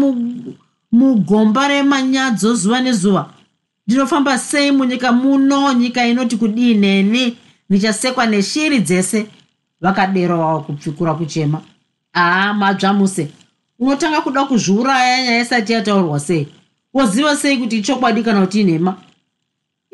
mugomba 0.93 1.69
remanyadzo 1.69 2.55
zuva 2.55 2.81
nezuva. 2.81 3.31
Ndinofamba 3.87 4.39
sei 4.39 4.71
munyika 4.71 5.13
muno 5.13 5.73
nyika 5.73 6.07
inoti 6.07 6.37
kudii 6.37 6.75
neni? 6.75 7.37
Ndichasekwa 7.71 8.27
neshiri 8.27 8.79
dzese. 8.81 9.27
Vakaderowawo 9.81 10.61
kupfikura 10.61 11.15
kuchema. 11.15 11.61
Haa 12.13 12.55
madzvamuse. 12.55 13.29
Unotanga 13.79 14.21
kuda 14.21 14.45
kuzviuraya 14.45 15.23
nyaya 15.25 15.41
isati 15.43 15.73
yataurwa 15.73 16.21
sei? 16.21 16.49
Woziva 16.95 17.37
sei 17.37 17.57
kuti 17.57 17.79
ichokwadi 17.79 18.23
kana 18.23 18.41
kuti 18.41 18.61
inhema 18.61 18.97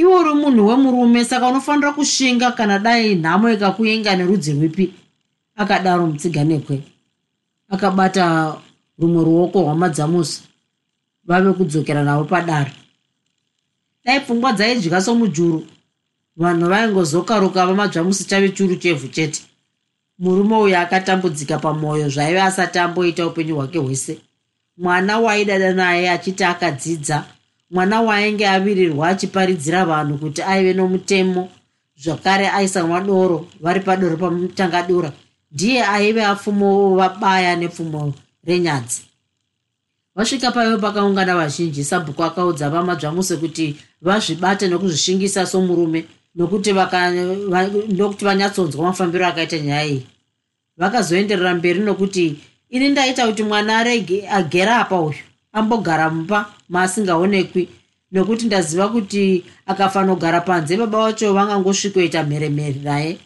iwe 0.01 0.15
uri 0.21 0.35
munhu 0.35 0.67
wemurume 0.67 1.25
saka 1.25 1.49
unofanira 1.49 1.93
kushinga 1.93 2.53
kana 2.53 2.79
dai 2.79 3.15
nhamo 3.15 3.51
ikakuinga 3.51 4.17
nerudzi 4.17 4.53
rwipi? 4.53 4.95
Akadaro 5.57 6.07
mutsiganekwe. 6.07 6.83
Akabata 7.69 8.57
rumwe 8.99 9.25
ruoko 9.25 9.61
rwamadzamusi 9.63 10.43
vave 11.25 11.53
kudzokera 11.53 12.03
navo 12.03 12.25
padare. 12.25 12.73
Dai 14.05 14.21
pfungwa 14.21 14.53
dzaidya 14.53 15.01
somujuru. 15.01 15.67
Vanhu 16.37 16.69
vaingozokaruka 16.69 17.67
vamadzvamusi 17.67 18.25
chave 18.25 18.49
churu 18.49 18.77
chevhu 18.77 19.09
chete. 19.09 19.43
Murume 20.19 20.57
uyu 20.57 20.77
akatambudzika 20.77 21.59
pamwoyo 21.59 22.09
zvaive 22.09 22.43
asati 22.43 22.79
amboita 22.79 23.27
upenyu 23.27 23.57
hwake 23.57 23.79
hwese. 23.79 24.19
Mwana 24.77 25.19
waaidada 25.19 25.73
naye 25.73 26.11
achiti 26.11 26.45
akadzidza 26.45 27.25
mwana 27.71 28.01
waainge 28.01 28.49
avirirwa 28.49 29.09
achiparidzira 29.09 29.85
vanhu 29.85 30.19
kuti 30.19 30.43
aive 30.43 30.73
nomutemo 30.75 31.49
zvakare 32.03 32.49
aisamwa 32.49 33.01
doro 33.01 33.47
vari 33.61 33.81
padoro 33.81 34.17
pamutangadura 34.17 35.13
ndiye 35.53 35.85
aive 35.85 36.25
apfumo 36.25 36.97
vabaya 36.97 37.57
nepfumo 37.57 38.15
renyadzi. 38.47 39.03
Vasvika 40.15 40.51
paive 40.51 40.77
pakaungana 40.77 41.37
vazhinji 41.37 41.85
sabhuku 41.85 42.25
akaudza 42.25 42.71
vamadzvamuse 42.71 43.37
kuti 43.37 43.77
vazvibate 44.03 44.69
nokuzvishingisa 44.69 45.47
somurume 45.47 46.05
nokuti 46.35 46.73
ndokuti 47.89 48.25
vanyatsonzwa 48.25 48.83
mafambiro 48.83 49.27
akaita 49.27 49.59
nyaya 49.59 49.87
iyi. 49.87 50.07
Vakazoenderera 50.77 51.55
mberi 51.55 51.81
nokuti 51.81 52.37
ini 52.71 52.89
ndaita 52.89 53.27
kuti 53.27 53.43
mwana 53.43 53.79
arege 53.79 54.29
agera 54.29 54.77
apa 54.77 55.01
uyu 55.01 55.30
ambogara 55.53 56.11
mumba 56.11 56.55
maasingaonekwi. 56.69 57.69
Nokuti 58.13 58.47
ndaziva 58.47 58.89
kuti 58.89 59.45
akafanogara 59.67 60.41
panze 60.41 60.77
baba 60.77 60.99
vacho 60.99 61.35
vangangosvikoita 61.35 62.23
mheremhere 62.23 62.81
naye. 62.83 63.19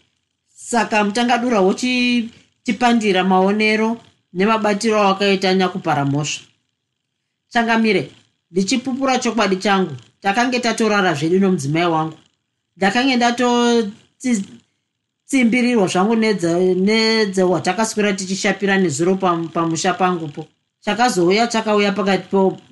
Saka 0.54 1.04
mutangadura 1.04 1.60
wochitipandira 1.60 3.24
maonero 3.24 3.96
nemabatiro 4.34 5.00
awakaita 5.00 5.54
nyakupara 5.54 6.04
mhosva. 6.04 6.44
Changamire 7.48 8.10
ndichipupura 8.50 9.18
chokwadi 9.18 9.56
changu. 9.56 9.92
Takange 10.20 10.60
tatorara 10.60 11.14
zvedu 11.14 11.38
nomudzimai 11.38 11.86
wangu. 11.86 12.18
Ndakange 12.76 13.16
ndatotsimbirirwa 13.16 15.86
zvangu 15.86 16.16
nedzehwatakaswera 16.16 18.12
tichishapira 18.12 18.78
nezuro 18.78 19.16
pamusha 19.52 19.94
pangupo 19.94 20.46
chakazouya 20.84 21.46
chakauya 21.46 21.92
pakati 21.92 22.28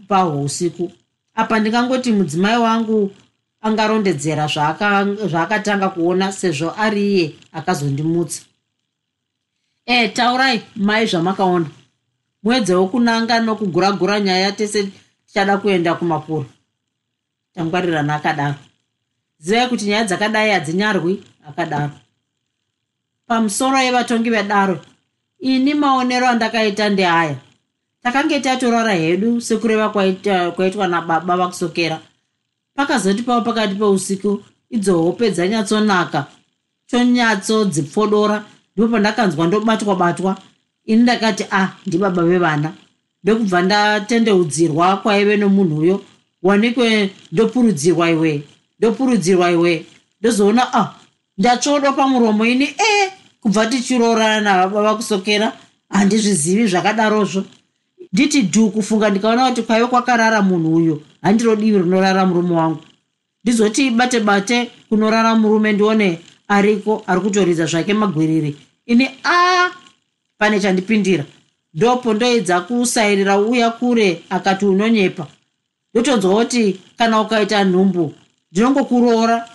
pahousiku 0.09 0.93
apa 1.35 1.59
ndingangoti 1.59 2.13
mudzimai 2.13 2.59
wangu 2.59 3.11
angarondedzera 3.61 4.47
zvaakatanga 5.31 5.89
kuona 5.89 6.33
sezvo 6.33 6.75
ari 6.77 7.15
iye 7.15 7.35
akazondimutsa. 7.53 8.43
E 9.87 10.09
taurai 10.09 10.63
mai 10.77 11.07
zvamakaona. 11.07 11.71
Mwedzi 12.43 12.75
wokunanga 12.75 13.41
nokuguragura 13.41 14.21
nyaya 14.21 14.53
tese 14.53 14.91
tichada 15.27 15.59
kuenda 15.59 15.95
kumakuru. 15.95 16.47
Tangwarirana 17.55 18.15
akadaro. 18.15 18.55
Zivai 19.39 19.69
kuti 19.69 19.85
nyaya 19.85 20.05
dzakadai 20.05 20.51
hadzinyarwi 20.51 21.25
akadaro. 21.49 21.93
Pamusoro 23.27 23.79
yevatongi 23.79 24.31
vedaro 24.31 24.81
ini 25.39 25.75
maonero 25.75 26.29
andakaita 26.29 26.89
ndeaya 26.89 27.37
takange 28.03 28.41
tatorara 28.41 28.93
hedu 28.93 29.41
sekureva 29.41 29.89
kwaitwa 30.57 30.89
nababa 30.89 31.37
vakusokera. 31.37 32.01
Pakazoti 32.75 33.23
pavo 33.23 33.41
pakati 33.45 33.75
peusiku 33.75 34.43
idzo 34.71 35.03
hope 35.03 35.31
dzanyatsonaka. 35.31 36.27
Chonyatsodzipfodora 36.87 38.45
ndipo 38.77 38.89
pandakanzwa 38.89 39.47
ndobatwa 39.47 39.97
batwa 39.97 40.37
ini 40.85 41.03
ndakati 41.03 41.45
ah, 41.51 41.69
ndibaba 41.87 42.23
vevana. 42.23 42.73
Ndokubva 43.25 43.63
ndatendeudzirwa 43.63 44.97
kwaive 44.97 45.37
nomunhuyo. 45.37 46.05
Wanikwe 46.43 47.11
ndopurudzirwa 47.33 48.11
iwe 48.11 48.43
ndopurudzirwa 48.79 49.51
iwe. 49.51 49.87
Ndozoona 50.21 50.75
ah, 50.75 50.95
ndatsvodwa 51.39 51.93
pamuromo 51.93 52.47
ini 52.47 52.65
e 52.65 53.13
kubva 53.41 53.67
tichirorana 53.67 54.41
navaba 54.41 54.83
vakusokera. 54.83 55.53
Handizvizivi 55.89 56.67
zvakadarozvo 56.67 57.45
nditi 58.13 58.43
dhu 58.43 58.71
kufunga 58.71 59.11
ndikaona 59.11 59.49
kuti 59.49 59.63
kwaive 59.63 59.87
kwakarara 59.87 60.43
munhu 60.43 60.75
uyo 60.75 61.03
handiro 61.23 61.57
divi 61.57 61.79
rinorara 61.79 62.27
murume 62.27 62.55
wangu. 62.55 62.83
Ndizoti 63.45 63.91
bate 63.91 64.21
bate 64.21 64.71
kunorara 64.89 65.35
murume 65.35 65.73
ndione 65.73 66.19
ariko 66.49 67.05
ari 67.07 67.21
kutoridza 67.21 67.67
zvake 67.67 67.95
magwiriri 67.95 68.57
ini 68.87 69.11
a 69.25 69.71
pane 70.39 70.61
chandipindira. 70.61 71.25
Ndopo 71.75 72.15
ndoedza 72.15 72.61
kusairira 72.61 73.39
uya 73.39 73.71
kure 73.71 74.23
akati 74.31 74.65
unonyepa. 74.65 75.27
Ndotonzwa 75.95 76.35
kuti 76.35 76.81
kana 76.99 77.21
ukaita 77.21 77.65
nhumbu 77.65 78.15
ndinongokuroora. 78.53 79.49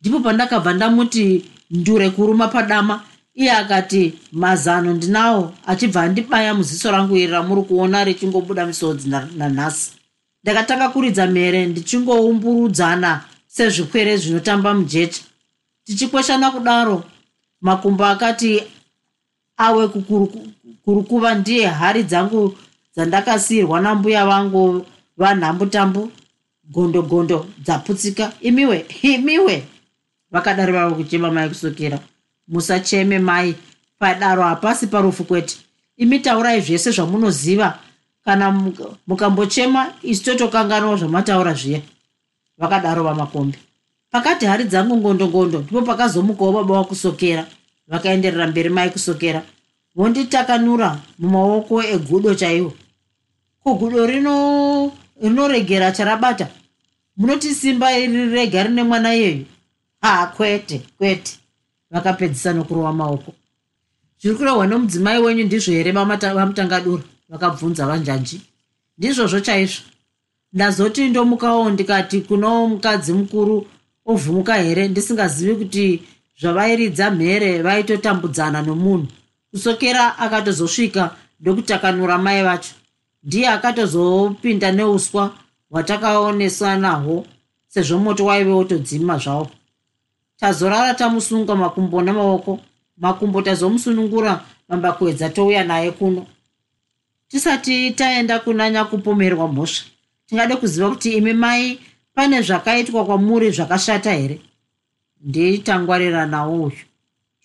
Ndipo 0.00 0.20
pandakabva 0.20 0.72
ndamuti 0.72 1.44
ndure 1.70 2.10
kuruma 2.10 2.48
padama 2.48 3.02
iye 3.34 3.52
akati 3.52 4.14
mazano 4.32 4.92
ndinawo. 4.94 5.54
Achibva 5.66 6.02
andibaya 6.02 6.54
muziso 6.54 6.90
rangu 6.90 7.16
iri 7.16 7.26
ramuri 7.32 7.62
kuona 7.62 8.04
richingobuda 8.04 8.66
misodzi 8.66 9.08
nanhasi 9.36 9.92
ndakatanga 10.42 10.88
kuridza 10.88 11.26
mhere 11.26 11.66
ndichingoumburudzana 11.66 13.24
sezvikwere 13.46 14.16
zvinotamba 14.16 14.74
mujecha. 14.74 15.22
Tichikweshana 15.84 16.50
kudaro. 16.50 17.04
Makumbo 17.60 18.04
akati 18.04 18.62
awe 19.56 19.88
kukurukuva 19.88 21.34
ndiye 21.34 21.66
hari 21.66 22.02
dzangu 22.02 22.56
dzandakasiyirwa 22.94 23.80
nambuya 23.80 24.26
vangu 24.26 24.86
vanhambutambu 25.16 26.10
gondogondo 26.64 27.46
dzaputsika. 27.64 28.32
Imiwe 28.40 28.86
imiwe. 29.02 29.66
Vakadari 30.30 30.72
vava 30.72 30.94
kuchema 30.94 31.30
mai 31.30 31.48
kusokera 31.48 31.98
musacheme 32.48 33.18
mai. 33.18 33.54
Padaro 33.98 34.42
hapasi 34.42 34.86
parufu 34.86 35.24
kwete. 35.24 35.56
Imi 35.96 36.18
taurai 36.18 36.60
zvese 36.60 36.90
zvamunoziva. 36.90 37.78
Kana 38.24 38.50
mukambochema 39.06 39.92
isi 40.02 40.24
totokanganwa 40.24 40.96
zvamataura 40.96 41.54
zviya. 41.54 41.80
Vakadaro 42.58 43.04
vamakombe 43.04 43.58
pakati 44.14 44.46
hari 44.46 44.64
dzangu 44.64 44.96
ngondongondo 44.96 45.58
ndipo 45.58 45.82
pakazomukawo 45.82 46.52
baba 46.52 46.74
wakusokera 46.78 47.46
vakaenderera 47.88 48.46
mberi 48.46 48.68
mai 48.68 48.90
kusokera. 48.90 49.42
Vonditakanura 49.96 50.98
mumaoko 51.18 51.82
egudo 51.82 52.34
chaiwo. 52.34 52.72
Ko 53.62 53.74
gudo 53.74 54.06
rino 54.06 54.92
rinoregera 55.22 55.92
charabata? 55.92 56.48
Munoti 57.16 57.54
simba 57.54 57.98
iri 57.98 58.28
rega 58.28 58.62
rine 58.62 58.82
mwana 58.82 59.14
iyeyu? 59.14 59.46
Ha 60.00 60.26
kwete 60.36 60.82
kwete 60.98 61.38
vakapedzisa 61.94 62.52
nokurova 62.52 62.92
maoko. 62.92 63.32
Zviri 64.20 64.36
kurehwa 64.36 64.66
nomudzimai 64.66 65.22
wenyu 65.22 65.44
ndizvo 65.44 65.72
here 65.72 65.92
vamutangadura 65.92 67.02
vakabvunza 67.28 67.86
vanjanji. 67.86 68.40
Ndizvozvo 68.98 69.40
chaizvo. 69.40 69.82
Ndazoti 70.52 71.08
ndomukawo 71.08 71.70
ndikati 71.70 72.20
kuno 72.20 72.68
mukadzi 72.68 73.12
mukuru 73.12 73.66
ovhumuka 74.06 74.54
here? 74.54 74.88
Ndisingazivi 74.88 75.54
kuti 75.54 76.02
zvavairidza 76.40 77.10
mhere 77.10 77.62
vaitotambudzana 77.62 78.62
nomunhu. 78.62 79.06
Kusokera 79.50 80.18
akatozosvika 80.18 81.16
ndokutakanura 81.40 82.18
mai 82.18 82.42
vacho. 82.42 82.74
Ndiye 83.24 83.48
akatozopinda 83.48 84.72
neuswa 84.72 85.34
hwatakaonesa 85.70 86.76
nahwo 86.76 87.26
sezvo 87.68 87.98
moto 87.98 88.24
waive 88.24 88.50
wotodzima 88.50 89.18
zvavo 89.18 89.50
tazorara 90.36 90.94
tamusunga 90.94 91.54
makumbo 91.56 92.02
nemaoko 92.02 92.60
makumbo 92.96 93.42
tazomusunungura 93.42 94.40
mambakwedza 94.68 95.28
touya 95.28 95.64
naye 95.64 95.90
kuno. 95.90 96.26
Tisati 97.28 97.90
taenda 97.90 98.38
kunanya 98.38 98.84
kupomerwa 98.84 99.48
mhosva. 99.48 99.84
Tingade 100.26 100.56
kuziva 100.56 100.90
kuti 100.90 101.12
imi 101.12 101.32
mai 101.32 101.78
pane 102.14 102.42
zvakaitwa 102.42 103.04
kwamuri 103.04 103.50
zvakashata 103.50 104.12
here? 104.12 104.40
Nditangwarira 105.20 106.46
uyu. 106.46 106.72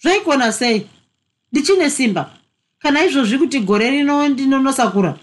Zvaikona 0.01 0.51
sei? 0.51 0.87
Ndichine 1.51 1.89
simba. 1.89 2.31
Kana 2.79 3.05
izvozvi 3.05 3.37
kuti 3.37 3.59
gore 3.59 3.89
rino 3.89 4.27
ndinonosakura 4.27 5.17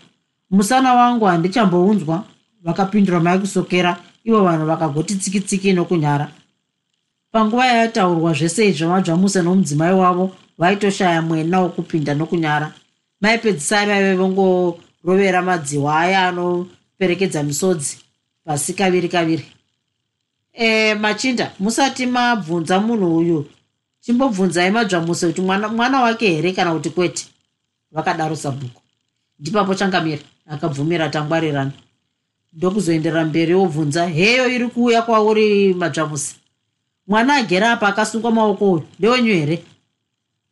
musana 0.51 0.95
wangu 0.95 1.25
handichambounzwa 1.25 2.25
vakapindura 2.63 3.21
mai 3.21 3.39
kusokera 3.39 3.97
ivo 4.25 4.45
vanhu 4.45 4.67
vakagoti 4.67 5.15
tsikitsiki 5.15 5.73
nokunyara 5.73 6.31
panguva 7.33 7.67
yataurwa 7.67 8.33
zvese 8.33 8.69
izvo 8.69 8.89
madzvamuse 8.89 9.43
nomudzimai 9.43 9.95
wavo 9.95 10.37
vaitoshaya 10.59 11.23
mwena 11.23 11.61
wokupinda 11.61 12.15
nokunyara. 12.15 12.73
Maipedzisai 13.21 13.87
vaive 13.87 14.15
vongorovera 14.15 15.43
madziwa 15.43 16.01
aya 16.01 16.29
anoperekedza 16.29 17.43
misodzi 17.43 17.99
pasi 18.45 18.75
kaviri 18.75 19.09
kaviri. 19.09 19.45
E, 20.53 20.95
machinda 20.95 21.53
musati 21.59 22.07
mabvunza 22.07 22.81
munhu 22.81 23.17
uyu 23.17 23.47
chimbobvunzai 24.01 24.71
madzvamuse 24.71 25.27
kuti 25.27 25.41
mwana, 25.41 25.69
mwana 25.69 26.01
wake 26.01 26.29
here 26.31 26.53
kana 26.53 26.73
kuti 26.73 26.91
kwete? 26.91 27.27
Vakadaro 27.93 28.37
sabhuku. 28.37 28.83
Ndipapo 29.39 29.75
changamira 29.75 30.23
akabvumira 30.47 31.09
tangwarirana 31.09 31.73
ndokuzoenderera 32.53 33.25
mberi 33.25 33.55
wobvunza 33.55 34.07
heyo 34.07 34.49
iri 34.49 34.69
kuuya 34.69 35.03
kwauri 35.03 35.75
madzvamuse 35.75 36.35
mwana 37.07 37.35
agere 37.35 37.67
apa 37.67 37.89
akasungwa 37.89 38.31
maoko 38.33 38.73
uyu 38.73 38.83
ndewenyu 38.99 39.33
here? 39.33 39.65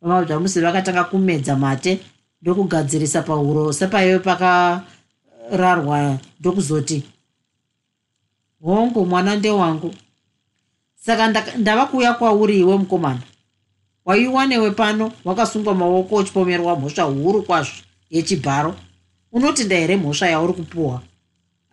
Vamadzvamusi 0.01 0.61
vakatanga 0.61 1.03
kumedza 1.03 1.55
mate 1.55 1.99
ndokugadzirisa 2.41 3.21
pahuro 3.21 3.73
sepaive 3.73 4.19
pakararwa 4.19 6.17
ndokuzoti 6.39 7.03
hongu 8.61 9.05
mwana 9.05 9.35
ndewangu. 9.35 9.93
Saka 10.95 11.27
ndava 11.57 11.85
kuuya 11.85 12.13
kwauri 12.13 12.59
iwe 12.59 12.77
mukomana. 12.77 13.21
Waiwanewe 14.05 14.71
pano 14.71 15.11
wakasungwa 15.25 15.75
maoko 15.75 16.15
uchipomerwa 16.15 16.75
mhosva 16.79 17.03
huru 17.03 17.43
kwazvo 17.43 17.73
yechibharo. 18.09 18.75
Unotinda 19.31 19.75
here 19.75 19.97
mhosva 19.97 20.27
yauri 20.27 20.53
kupuhwa 20.53 21.01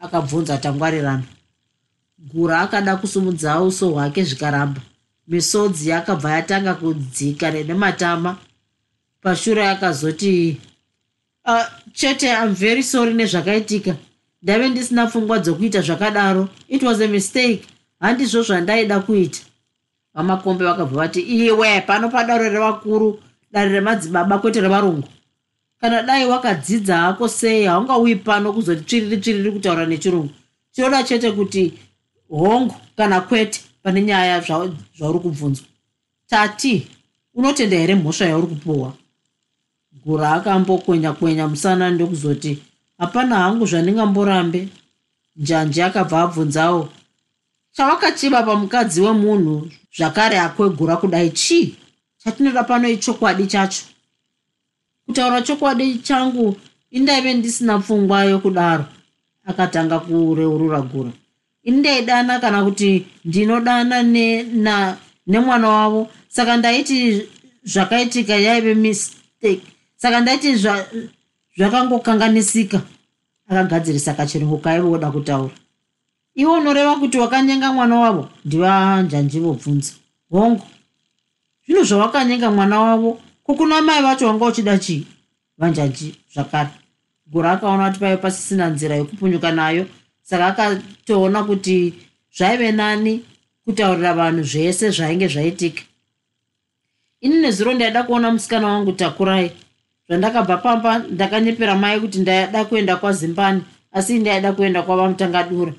akabvunza 0.00 0.58
tangwarirano 0.58 1.22
gura 2.22 2.60
akada 2.60 2.96
kusumudza 2.96 3.60
uso 3.60 3.88
hwake 3.90 4.24
zvikaramba. 4.24 4.80
Misodzi 5.28 5.90
yakabva 5.90 6.32
yatanga 6.32 6.74
kudzika 6.74 7.50
nematama. 7.50 8.36
Pashure 9.22 9.68
akazoti 9.68 10.60
uh, 11.44 11.64
chete 11.92 12.32
am 12.32 12.54
very 12.54 12.82
sorry 12.82 13.14
nezvakaitika. 13.14 13.96
Ndave 14.42 14.68
ndisina 14.68 15.06
pfungwa 15.06 15.38
dzokuita 15.38 15.80
zvakadaro. 15.80 16.48
It 16.68 16.82
was 16.82 17.00
a 17.00 17.08
mistake. 17.08 17.66
Handizvo 18.00 18.42
zvandaida 18.42 19.00
kuita. 19.00 19.40
Vamakombe 20.14 20.64
vakabva 20.64 20.96
vati 20.96 21.20
iwe 21.20 21.80
pano 21.80 22.08
padaro 22.08 22.48
revakuru 22.48 23.20
dare 23.52 23.70
remadzibaba 23.72 24.38
kwete 24.38 24.60
revarungu. 24.60 25.08
Kana 25.80 26.02
dai 26.02 26.26
wakadzidza 26.26 26.96
hako 26.96 27.28
sei 27.28 27.64
haungauyi 27.64 28.16
pano 28.16 28.52
kuzoti 28.52 28.84
tsviriri 28.84 29.16
tsviriri 29.16 29.52
kutaura 29.52 29.86
nechirungu. 29.86 30.30
Tinoda 30.72 31.02
chete 31.02 31.32
kuti 31.32 31.74
hongu 32.38 32.74
kana 32.96 33.20
kwete 33.20 33.60
pane 33.82 34.02
nyaya 34.02 34.40
zvauri 34.40 35.18
kubvunzwa. 35.18 35.66
Tati 36.26 36.86
unotenda 37.34 37.76
here 37.76 37.94
mhosva 37.94 38.26
yauri 38.26 38.46
kupuhwa? 38.46 38.92
Gura 40.04 40.32
akambokwenya 40.32 41.12
kwenya 41.12 41.48
musana 41.48 41.90
ndokuzoti 41.90 42.58
hapana 42.98 43.36
hangu 43.36 43.66
zvandingamborambe 43.66 44.68
njanji 45.36 45.82
akabva 45.82 46.22
abvunzawo 46.22 46.88
chawakachiva 47.72 48.42
pamukadzi 48.42 49.00
wemunhu 49.00 49.70
zvakare 49.96 50.38
akwegura 50.40 50.96
kudai 50.96 51.30
chii? 51.30 51.76
Chatinoda 52.18 52.64
pano 52.64 52.88
ichokwadi 52.88 53.46
chacho. 53.46 53.82
Kutaura 55.06 55.42
chokwadi 55.42 55.98
changu 55.98 56.56
indaive 56.90 57.34
ndisina 57.34 57.78
pfungwa 57.78 58.24
yokudaro 58.24 58.84
akatanga 59.44 59.98
kureurura 59.98 60.80
gura 60.80 61.12
ini 61.62 61.76
ndaidana 61.76 62.40
kana 62.40 62.64
kuti 62.64 63.06
ndinodana 63.24 64.02
nemwana 65.26 65.68
wavo. 65.68 66.08
Saka 66.28 66.56
ndaiti 66.56 67.22
zvakaitika 67.64 68.34
yaive 68.34 68.74
mistake. 68.74 69.62
Saka 69.96 70.20
ndaiti 70.20 70.56
zvakangokanganisika. 71.56 72.80
Akagadzirisa 73.48 74.14
kachirungu 74.14 74.58
kaivoda 74.58 75.10
kutaura. 75.10 75.54
Iwe 76.34 76.52
unoreva 76.58 76.96
kuti 76.96 77.18
wakanyenga 77.18 77.72
mwana 77.72 77.96
wavo 77.96 78.28
ndivanjanji 78.44 79.40
vobvunza. 79.40 79.92
Hongu 80.30 80.66
zvinhu 81.66 81.84
zvawakanyenga 81.84 82.50
mwana 82.50 82.80
wavo 82.80 83.20
kukuna 83.42 83.82
mai 83.82 84.02
vacho 84.02 84.26
wanga 84.26 84.44
uchida 84.44 84.78
chii? 84.78 85.06
Vanjanji 85.58 86.14
zvakare. 86.34 86.70
Gura 87.26 87.52
akaona 87.52 87.88
kuti 87.88 88.00
paive 88.00 88.16
pasisina 88.16 88.68
nzira 88.68 88.96
yekupunyuka 88.96 89.52
nayo 89.52 89.86
saka 90.32 90.46
akatoona 90.46 91.44
kuti 91.44 91.94
zvaive 92.36 92.72
nani 92.72 93.20
kutaurira 93.64 94.14
vanhu 94.14 94.42
zvese 94.42 94.90
zvainge 94.90 95.28
zvaitika. 95.28 95.82
Ini 97.20 97.36
nezuro 97.40 97.72
ndaida 97.72 98.02
kuona 98.02 98.30
musikana 98.30 98.66
wangu 98.66 98.92
takurai. 98.92 99.52
Zvandakabva 100.08 100.56
pamba 100.56 100.98
ndakanyepera 100.98 101.76
mai 101.76 102.00
kuti 102.00 102.18
ndaida 102.18 102.64
kuenda 102.64 102.96
kwazimbani 102.96 103.62
asi 103.92 104.18
ndaida 104.18 104.52
kuenda 104.52 104.82
kwavamutangadura 104.82 105.72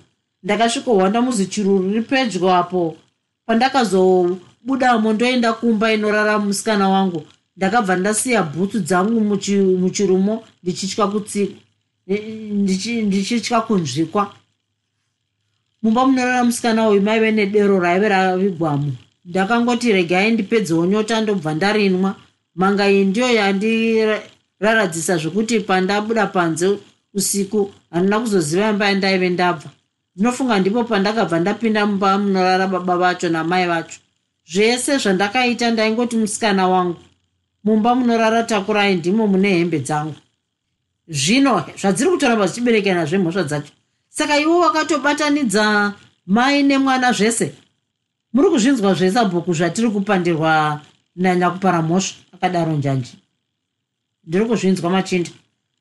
ndakasvikohwanda 0.43 1.21
muzi 1.21 1.45
chiruru 1.45 1.87
riri 1.89 2.01
pedyo 2.01 2.53
apo 2.55 2.97
pandakazobudamo 3.45 5.13
ndoenda 5.13 5.53
kumba 5.53 5.93
inorara 5.93 6.39
musikana 6.39 6.89
wangu. 6.89 7.25
Ndakabva 7.57 7.95
ndasiya 7.95 8.43
bhutsu 8.43 8.79
dzangu 8.79 9.19
muchirumo 9.81 10.43
ndichitya 10.63 11.07
kutsika 11.07 11.53
ndichitya 12.07 13.61
kunzvikwa 13.61 14.33
mumba 15.84 16.06
munorara 16.06 16.43
musikana 16.43 16.89
uyu 16.89 17.02
maive 17.02 17.32
nedero 17.32 17.80
raive 17.80 18.10
ravigwamo 18.10 18.91
ndakangoti 19.26 19.93
regai 19.93 20.32
ndipedzewo 20.32 20.86
nyota 20.86 21.22
ndobva 21.22 21.54
ndarinwa. 21.54 22.15
Manga 22.56 22.89
iyi 22.91 23.06
ndiyo 23.06 23.30
yandiraradzisa 23.39 25.17
zvokuti 25.17 25.60
pandabuda 25.60 26.28
panze 26.28 26.67
usiku 27.13 27.72
handina 27.91 28.19
kuzoziva 28.19 28.69
imba 28.69 28.89
yandaive 28.89 29.30
ndabva. 29.30 29.69
Ndinofunga 30.15 30.60
ndipo 30.60 30.84
pandakabva 30.84 31.39
ndapinda 31.39 31.86
mumba 31.86 32.17
munorara 32.17 32.67
baba 32.67 32.98
vacho 32.98 33.30
namai 33.30 33.67
vacho. 33.67 34.00
Zvese 34.52 34.98
zvandakaita 34.98 35.72
ndaingoti 35.72 36.17
musikana 36.17 36.67
wangu. 36.67 37.00
Mumba 37.63 37.96
munorara 37.96 38.43
takurai 38.43 38.96
ndimo 38.96 39.28
mune 39.28 39.50
hembe 39.50 39.80
dzangu. 39.80 40.15
Zvino 41.08 41.63
zvadziri 41.80 42.10
kutoramba 42.10 42.48
zvichiberekera 42.48 42.96
nazvemhosva 42.96 43.43
dzacho 43.43 43.74
saka 44.13 44.39
iwo 44.39 44.60
wakatobatanidza 44.60 45.93
mai 46.26 46.63
nemwana 46.63 47.12
zvese 47.12 47.56
muri 48.34 48.49
kuzvinzwa 48.49 48.93
zvesabhuku 48.93 49.54
zvatiri 49.54 49.89
kupandirwa 49.89 50.82
nanyakupara 51.15 51.82
mhosva 51.82 52.15
akadaro 52.32 52.73
njanji. 52.73 53.13
Ndiri 54.28 54.45
kuzvinzwa 54.45 54.89
machinda. 54.89 55.30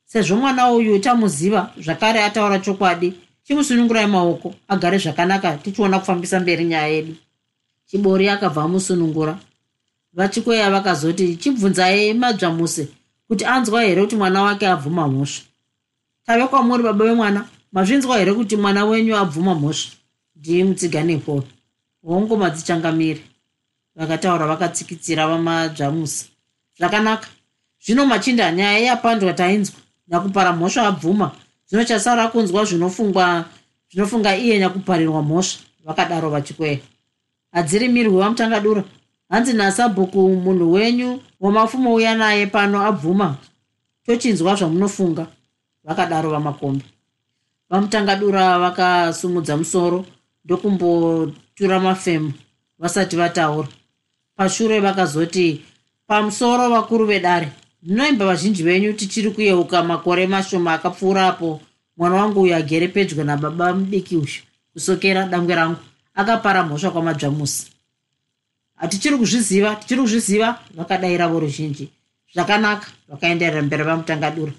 Sezvo 0.05 0.37
mwana 0.37 0.71
uyu 0.71 0.99
tamuziva 0.99 1.73
zvakare 1.79 2.25
ataura 2.25 2.59
chokwadi 2.59 3.15
chimusunungurai 3.45 4.07
maoko 4.07 4.55
agare 4.69 4.99
zvakanaka 4.99 5.57
tichiona 5.57 5.99
kufambisa 5.99 6.41
mberi 6.41 6.65
nyaya 6.65 6.87
yedu. 6.87 7.15
Chibori 7.87 8.29
akabva 8.29 8.63
amusunungura. 8.63 9.39
Vachikweya 10.13 10.71
vakazoti 10.71 11.37
chibvunzai 11.37 12.15
madzvamuse 12.15 12.89
kuti 13.29 13.45
anzwa 13.45 13.83
here 13.83 14.03
kuti 14.03 14.17
mwana 14.17 14.43
wake 14.43 14.67
abvuma 14.67 15.09
mhosva? 15.09 15.45
Tave 16.27 16.47
kwamuri 16.47 16.83
baba 16.83 17.05
vemwana 17.05 17.45
mazvinzwa 17.73 18.19
here 18.19 18.35
kuti 18.35 18.57
mwana 18.57 18.85
wenyu 18.85 19.17
abvuma 19.17 19.55
mhosva? 19.55 19.93
Ndii 20.37 20.65
mutsiganeporo 20.65 21.45
hongu 22.07 22.37
madzichangamiri 22.37 23.23
vakataura 23.97 24.47
vakatsikitsira 24.47 25.27
vamadzvamusi. 25.27 26.31
Zvakanaka. 26.79 27.29
Zvino 27.85 28.07
machinda 28.07 28.53
nyaya 28.53 28.79
yapandwa 28.79 29.33
tainzwa 29.33 29.83
nyakupara 30.09 30.53
mhosva 30.53 30.87
abvuma 30.87 31.33
zvino 31.69 31.85
chasara 31.85 32.29
kunzwa 32.29 32.65
zvinofungwa 32.65 33.45
zvinofunga 33.91 34.37
iye 34.37 34.59
nyakuparirwa 34.59 35.23
mhosva 35.23 35.61
vakadaro 35.85 36.31
vachikweya 36.31 36.79
hadziri 37.53 37.89
mirwi 37.89 38.17
wamutangadura 38.17 38.85
hanzi 39.29 39.53
nasabhuku 39.53 40.21
munhu 40.29 40.73
wenyu 40.73 41.21
wamafumo 41.41 41.95
uya 41.95 42.15
naye 42.15 42.47
pano 42.47 42.87
abvuma 42.87 43.37
tochinzwa 44.07 44.55
zvamunofunga 44.55 45.27
vakadaro 45.85 46.31
vamakombe 46.31 46.85
vamutangadura 47.73 48.59
vakasumudza 48.59 49.57
musoro 49.57 50.05
ndokumbotura 50.45 51.81
mafemu 51.81 52.33
vasati 52.79 53.17
vataura. 53.17 53.69
Pashure 54.37 54.81
vakazoti 54.81 55.63
pamusoro 56.07 56.69
vakuru 56.71 57.07
vedare 57.07 57.49
ndinoimba 57.83 58.27
vazhinji 58.27 58.63
venyu 58.63 58.93
tichiri 58.93 59.31
kuyeuka 59.31 59.83
makore 59.83 60.27
mashoma 60.27 60.73
akapfuurapo 60.73 61.61
mwana 61.97 62.17
wangu 62.17 62.41
uyu 62.41 62.55
agere 62.57 62.89
pedyo 62.89 63.25
nababa 63.25 63.75
mudiki 63.75 64.17
uyu. 64.17 64.43
Kusokera 64.73 65.25
dangwe 65.27 65.55
rangu 65.55 65.81
akapara 66.15 66.63
mhosva 66.63 66.91
kwamadzvamusi. 66.91 67.67
Hatichiri 68.77 69.17
kuzviziva 69.17 69.77
tichiri 69.77 70.01
kuzviziva 70.01 70.59
vakadayira 70.75 71.29
vo 71.29 71.41
ruzhinji 71.41 71.89
zvakanaka 72.35 72.87
vakaenderera 73.09 73.63
mberi 73.63 73.83
vamutangadura 73.85 74.53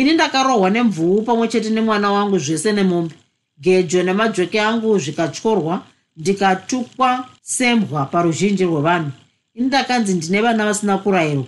ini 0.00 0.12
ndakarohwa 0.12 0.70
nemvuu 0.70 1.22
pamwe 1.22 1.48
chete 1.48 1.70
nemwana 1.70 2.12
wangu 2.12 2.38
zvese 2.38 2.72
nemombe. 2.72 3.14
Gejo 3.60 4.02
nemajoke 4.02 4.60
angu 4.60 4.98
zvikatyorwa 4.98 5.82
ndikatukwa 6.16 7.28
sembwa 7.42 8.06
paruzhinji 8.06 8.64
rwevanhu. 8.64 9.10
Ini 9.54 9.66
ndakanzi 9.66 10.14
ndine 10.14 10.40
vana 10.40 10.64
vasina 10.64 10.98
kurayirwa. 10.98 11.44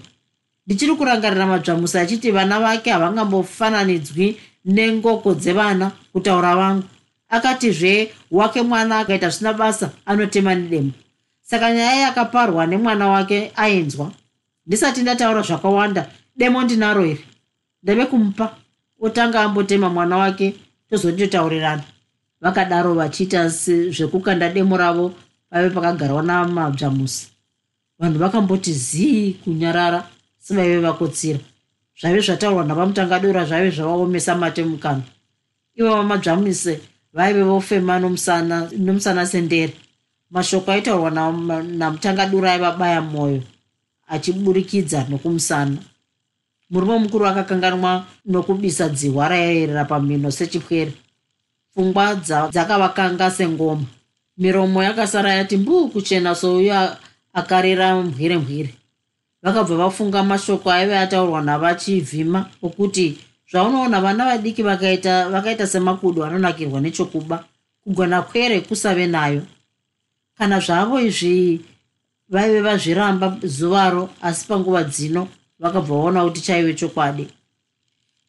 Ndichiri 0.67 0.95
kurangarira 0.95 1.47
madzvamusi 1.47 1.99
achiti 1.99 2.31
vana 2.31 2.61
vake 2.61 2.91
havangambofananidzwi 2.91 4.37
nengoko 4.65 5.35
dzevana 5.35 5.93
kutaura 6.13 6.57
vangu. 6.57 6.85
Akatizve 7.29 8.13
wake 8.31 8.63
mwana 8.63 8.99
akaita 8.99 9.29
zvisina 9.29 9.53
basa 9.53 9.91
anotema 10.07 10.55
nedemo. 10.55 10.91
Saka 11.43 11.73
nyaya 11.73 11.97
yakaparwa 11.97 12.67
nemwana 12.67 13.09
wake 13.09 13.53
ainzwa. 13.57 14.13
Ndisati 14.67 15.03
ndataura 15.03 15.43
zvakawanda 15.43 16.11
demo 16.37 16.63
ndinaro 16.63 17.07
iri 17.07 17.32
ndave 17.83 18.07
kumupa. 18.07 18.57
Otanga 19.01 19.41
ambotema 19.43 19.89
mwana 19.91 20.17
wake 20.17 20.55
tozototaurirana 20.91 21.83
vakadaro 22.41 22.95
vachiita 22.95 23.49
zvekukanda 23.49 24.49
demo 24.49 24.77
ravo 24.77 25.15
pave 25.51 25.71
pakagarwa 25.71 26.23
namabvamusi 26.23 27.29
vanhu 27.99 28.19
vakamboti 28.19 28.73
zii 28.73 29.33
kunyarara 29.33 30.09
sevaive 30.39 30.81
vakotsira. 30.81 31.39
Zvaive 32.01 32.21
zvataurwa 32.21 32.65
navamutangadura 32.65 33.45
zvaive 33.45 33.71
zvavaomesa 33.71 34.35
mate 34.35 34.65
mukana. 34.65 35.03
Ivo 35.75 35.97
vamadzvamise 35.97 36.81
vaive 37.13 37.43
vofema 37.43 37.99
nomusana, 37.99 38.71
nomusana 38.79 39.27
sendere. 39.27 39.75
Mashoko 40.31 40.71
aitaurwa 40.73 41.11
namutangadura 41.63 42.53
aivabaya 42.53 43.01
mwoyo 43.01 43.43
achiburikidza 44.09 45.07
nokumusana 45.09 45.77
murume 46.73 46.99
mukuru 46.99 47.27
akakanganwa 47.27 48.05
nokubisa 48.27 48.89
dzihwa 48.89 49.29
raiyerera 49.29 49.85
pamhino 49.85 50.31
sechipwere. 50.31 50.93
Pfungwa 51.73 52.15
dzakavakanga 52.51 53.31
sengoma. 53.31 53.85
Miromo 54.39 54.83
yakasara 54.83 55.35
yati 55.35 55.57
mbuu 55.57 55.89
kuchena 55.89 56.35
souyo 56.35 56.97
akarera 57.33 57.95
mbwire 58.03 58.37
mbwire 58.37 58.75
vakabva 59.43 59.77
vafunga 59.77 60.23
mashoko 60.23 60.71
aive 60.71 60.99
ataurwa 60.99 61.43
navachivhima 61.43 62.47
okuti 62.63 63.19
zvaunoona 63.51 64.01
vana 64.01 64.25
vadiki 64.25 64.63
vakaita, 64.63 65.29
vakaita 65.29 65.67
semakudu 65.67 66.25
anonakirwa 66.25 66.81
nechokuba 66.81 67.45
kugona 67.85 68.23
kwere 68.23 68.61
kusave 68.61 69.07
nayo. 69.07 69.43
Kana 70.39 70.61
zvavo 70.61 71.01
izvi 71.01 71.61
vaive 72.29 72.61
vazviramba 72.61 73.37
zuvaro 73.43 74.11
asi 74.23 74.47
panguva 74.47 74.85
dzino 74.85 75.29
vakabva 75.63 75.95
vaona 75.97 76.25
kuti 76.25 76.41
chaive 76.41 76.75
chokwadi. 76.75 77.29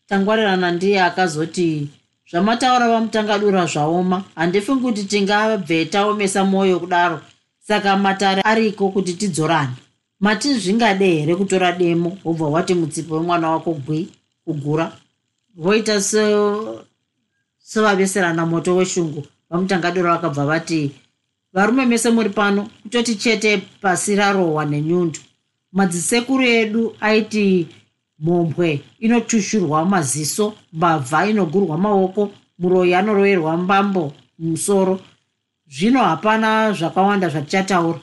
Tangwarirana 0.08 0.72
ndiye 0.72 1.02
akazoti 1.02 1.90
zvamataura 2.30 2.88
vamutangadura 2.88 3.66
zvaoma 3.66 4.24
handifungi 4.36 4.82
kuti 4.82 5.04
tingabve 5.04 5.86
taomesa 5.86 6.44
mwoyo 6.46 6.80
kudaro 6.80 7.22
saka 7.60 7.98
matare 7.98 8.42
ariko 8.46 8.90
kuti 8.90 9.14
tidzorane. 9.14 9.74
Mati 10.20 10.54
zvingade 10.54 11.06
here 11.06 11.36
kutora 11.36 11.72
demo 11.72 12.18
wobva 12.24 12.48
wati 12.48 12.74
mutsipo 12.74 13.16
wemwana 13.16 13.50
wako 13.50 13.74
gwi 13.74 14.08
kugura? 14.46 14.92
Voita 15.56 16.02
sevaveserana 17.60 18.46
moto 18.46 18.76
weshungu. 18.76 19.26
Vamutangadura 19.50 20.12
vakabva 20.12 20.46
vati 20.46 20.92
varume 21.54 21.86
mese 21.86 22.10
muri 22.10 22.30
pano 22.30 22.70
kutoti 22.84 23.16
chete 23.16 23.58
pasi 23.82 24.16
rarohwa 24.16 24.66
nenyundo 24.66 25.20
madzisekuru 25.74 26.44
edu 26.44 26.96
aiti 27.02 27.68
mhombwe 28.20 28.82
inotushurwa 29.00 29.86
maziso 29.86 30.54
mbavha 30.74 31.28
inogurwa 31.28 31.78
maoko 31.78 32.32
muroyi 32.60 32.94
anoroverwa 32.94 33.58
mbambo 33.58 34.14
mumusoro. 34.40 35.00
Zvino 35.68 36.00
hapana 36.04 36.72
zvakawanda 36.74 37.30
zvatichataura 37.30 38.00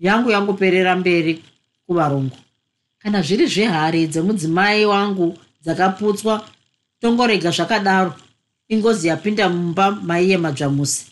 yangu 0.00 0.30
yangoperera 0.30 0.96
mberi 0.96 1.42
kuvarongo 1.86 2.36
kana 2.98 3.22
zviri 3.22 3.46
zvehari 3.46 4.06
dzemudzimai 4.06 4.86
wangu 4.86 5.38
dzakaputswa 5.62 6.44
tongorega 7.00 7.50
zvakadaro. 7.50 8.12
Ingozi 8.68 9.08
yapinda 9.08 9.48
mumba 9.48 9.90
maiye 9.90 10.36
madzvamusi 10.36 11.06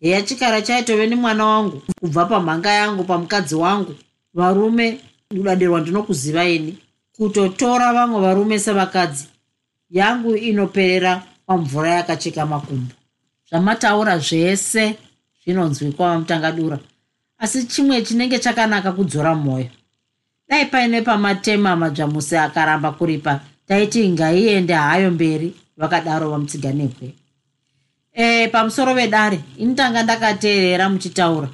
heya 0.00 0.22
chikara 0.22 0.62
chaitove 0.62 1.06
nemwana 1.06 1.46
wangu 1.46 1.82
kubva 2.00 2.24
pamhanga 2.24 2.70
yangu 2.70 3.04
pamukadzi 3.04 3.54
wangu 3.54 3.94
varume 4.34 5.00
udadirwa 5.38 5.80
ndinokuziva 5.80 6.44
ini 6.44 6.78
kutotora 7.16 7.92
vamwe 7.92 8.20
varume 8.20 8.58
sevakadzi 8.58 9.26
yangu 9.90 10.36
inoperera 10.36 11.22
pamvura 11.46 11.90
yakacheka 11.90 12.46
makumbo. 12.46 12.94
Zvamataura 13.48 14.18
zvese 14.18 14.94
zvinonzwikwa 15.44 16.08
vamutangadura 16.08 16.78
asi 17.38 17.64
chimwe 17.64 18.02
chinenge 18.02 18.38
chakanaka 18.38 18.92
kudzora 18.92 19.34
mwoyo. 19.34 19.70
Dai 20.48 20.66
paine 20.66 21.02
pamatema 21.02 21.76
madzvamusi 21.76 22.36
akaramba 22.36 22.92
kuripa 22.92 23.40
taiti 23.66 24.08
ngaiende 24.08 24.74
hayo 24.74 25.10
mberi 25.10 25.54
vakadaro 25.76 26.30
vamutsiganebwe 26.30 27.14
e, 28.12 28.48
pamusoro 28.48 28.94
vedare 28.94 29.40
ini 29.58 29.74
tanga 29.74 30.02
ndakateerera 30.02 30.88
muchitaura. 30.88 31.48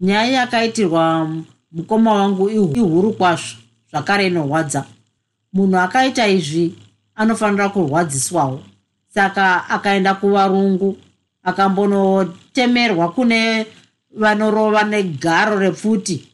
Nyaya 0.00 0.30
yakaitirwa 0.30 1.28
mukoma 1.72 2.12
wangu 2.12 2.50
ihuru 2.50 3.12
kwazvo 3.12 3.56
zvakare 3.90 4.26
inorwadza 4.26 4.84
munhu 5.52 5.78
akaita 5.78 6.28
izvi 6.28 6.74
anofanira 7.14 7.68
kurwadziswawo 7.68 8.60
saka 9.14 9.68
akaenda 9.70 10.14
kuvarungu 10.14 10.98
akambonotemerwa 11.42 13.12
kune 13.12 13.66
vanorova 14.10 14.84
negaro 14.84 15.58
repfuti. 15.58 16.24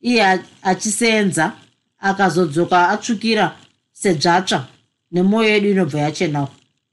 Iye 0.00 0.40
achisenza 0.62 1.52
akazodzoka 1.98 2.88
atsvukira 2.88 3.56
sedzvatsva 3.92 4.66
nemwoyo 5.12 5.48
yedu 5.48 5.68
inobva 5.70 5.98
yachenawo 6.00 6.48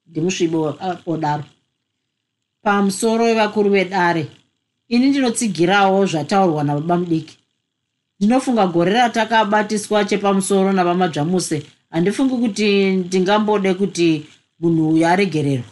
ndimusvibo 0.07 0.77
odaro 1.05 1.43
pamusoro 2.63 3.25
wevakuru 3.25 3.69
vedare 3.69 4.27
ini 4.89 5.09
ndinotsigirawo 5.09 6.05
zvataurwa 6.05 6.63
nababa 6.63 6.97
mudiki 6.97 7.37
ndinofunga 8.25 8.67
gore 8.67 8.91
ratakabatiswa 8.91 10.05
chepamusoro 10.05 10.73
navamadzvamuse. 10.73 11.63
Handifungi 11.91 12.37
kuti 12.37 12.91
ndingambode 12.91 13.73
kuti 13.73 14.25
munhu 14.59 14.89
uyu 14.89 15.07
aregererwa 15.07 15.65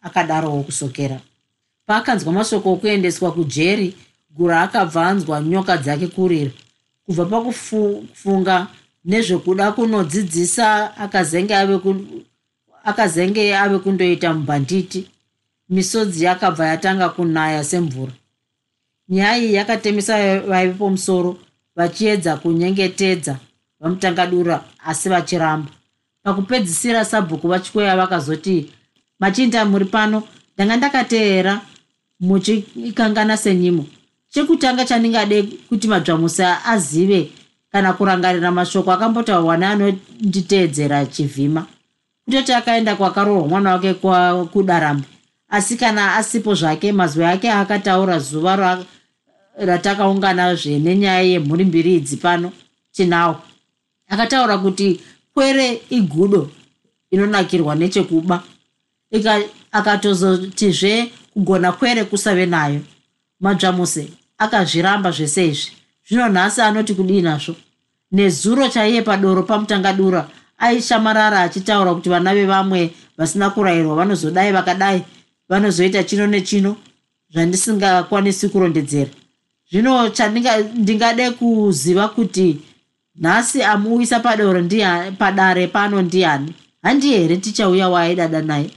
akadarowo 0.00 0.62
kusokera. 0.62 1.20
Paakanzwa 1.86 2.32
mashoko 2.32 2.72
okuendeswa 2.72 3.32
kujeri 3.32 3.94
gura 4.30 4.62
akabva 4.62 5.06
anzwa 5.06 5.40
nyoka 5.40 5.76
dzake 5.76 6.06
kurira. 6.06 6.50
Kubva 7.06 7.24
pakufunga 7.24 8.66
nezvekuda 9.04 9.72
kunodzidzisa 9.72 10.96
akazenge 10.96 11.54
ave 11.54 11.80
akazenge 12.84 13.56
ave 13.56 13.78
kundoita 13.78 14.34
mubhanditi. 14.34 15.08
Misodzi 15.68 16.24
yakabva 16.24 16.66
yatanga 16.66 17.08
kunaya 17.08 17.64
semvura. 17.64 18.12
Nyaya 19.08 19.38
iyi 19.38 19.54
yakatemesa 19.54 20.40
vaivepo 20.40 20.90
musoro 20.90 21.36
vachiedza 21.76 22.36
kunyengetedza 22.36 23.36
vamutangadura 23.80 24.64
asi 24.86 25.08
vachiramba. 25.08 25.70
Pakupedzisira 26.22 27.04
sabhuku 27.04 27.48
vachikweya 27.48 27.96
vakazoti 27.96 28.70
machinda 29.20 29.64
muri 29.64 29.84
pano. 29.84 30.22
Ndanga 30.54 30.76
ndakateera 30.76 31.60
muchikangana 32.20 33.36
senyimo. 33.36 33.86
Chekutanga 34.28 34.84
chandingade 34.84 35.42
kuti 35.42 35.88
madzvamusa 35.88 36.64
azive 36.64 37.30
kana 37.72 37.92
kurangarira 37.92 38.50
mashoko 38.50 38.92
akambotaurwa 38.92 39.56
neanonditeedzera 39.56 41.06
chivhima. 41.06 41.66
Kutoti 42.24 42.52
akaenda 42.52 42.96
kwakarohwa 42.96 43.48
mwana 43.48 43.72
wake 43.72 43.94
kudaramba 44.52 45.04
asi 45.48 45.76
kana 45.76 46.14
asipo 46.16 46.54
zvake 46.54 46.92
mazwi 46.92 47.24
ake 47.24 47.50
akataura 47.50 48.18
zuva 48.18 48.84
ratakaunganazve 49.58 50.78
nenyaya 50.78 51.22
yemhuri 51.22 51.64
mbiri 51.64 51.94
idzi 51.96 52.16
pano 52.16 52.52
tinawo 52.92 53.36
akataura 54.08 54.58
kuti 54.58 55.00
kwere 55.34 55.82
igudo 55.90 56.50
inonakirwa 57.10 57.74
nechekuba. 57.74 58.42
Akatozotizve 59.72 61.12
kugona 61.32 61.72
kwere 61.72 62.04
kusave 62.04 62.46
nayo. 62.46 62.80
Madzvamuse 63.40 64.08
akazviramba 64.38 65.10
zvese 65.10 65.46
izvi. 65.46 65.72
Zvino 66.08 66.28
nhasi 66.28 66.60
anoti 66.60 66.94
kudii 66.94 67.22
nazvo? 67.22 67.54
Nezuro 68.12 68.68
chaiye 68.68 69.02
padoro 69.02 69.42
pamutangadura 69.42 70.28
aishamarara 70.58 71.40
achitaura 71.40 71.94
kuti 71.94 72.08
vana 72.08 72.34
vevamwe 72.34 72.94
vasina 73.18 73.50
kurayirwa 73.50 73.94
vanozodai 73.94 74.52
vakadai 74.52 75.02
vanozoita 75.48 76.04
chino 76.04 76.26
nechino 76.26 76.76
zvandisingakwanisi 77.32 78.48
kurondedzera 78.48 79.10
zvino 79.72 80.08
chandingade 80.10 81.30
kuziva 81.30 82.08
kuti 82.08 82.60
nhasi 83.16 83.62
amuuyisa 83.62 84.20
padoro 84.20 84.62
padare 85.18 85.66
pano 85.66 86.02
ndiani 86.02 86.54
handi 86.82 87.08
here 87.08 87.36
tichauya 87.36 87.88
waaidada 87.88 88.42
naye? 88.42 88.70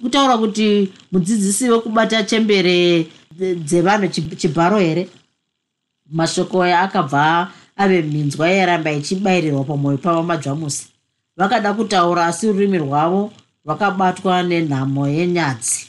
Kutaura 0.00 0.38
kuti 0.38 0.92
mudzidzisi 1.12 1.70
wekubata 1.70 2.22
chembere 2.22 3.06
dzevanhu 3.38 4.08
chibharo 4.36 4.78
here? 4.78 5.08
Mashoko 6.10 6.62
aya 6.62 6.80
akabva 6.80 7.50
ave 7.76 8.02
minzwa 8.02 8.48
yairamba 8.48 8.92
ichibayirirwa 8.92 9.64
pamwoyo 9.64 9.98
pavo 9.98 10.22
madzvamusi 10.22 10.88
vakada 11.36 11.74
kutaura 11.74 12.26
asi 12.26 12.46
rurimi 12.46 12.78
rwavo 12.78 13.32
rwakabatwa 13.64 14.42
nenhamo 14.42 15.08
yenyadzi. 15.08 15.86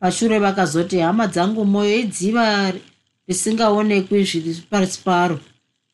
Pashure 0.00 0.38
vakazoti 0.38 0.98
hama 0.98 1.26
dzangu 1.26 1.64
mwoyo 1.64 1.98
idziva 1.98 2.72
risingaonekwi 3.28 4.24
zviri 4.24 4.62
pasi 4.70 5.00
paro. 5.04 5.38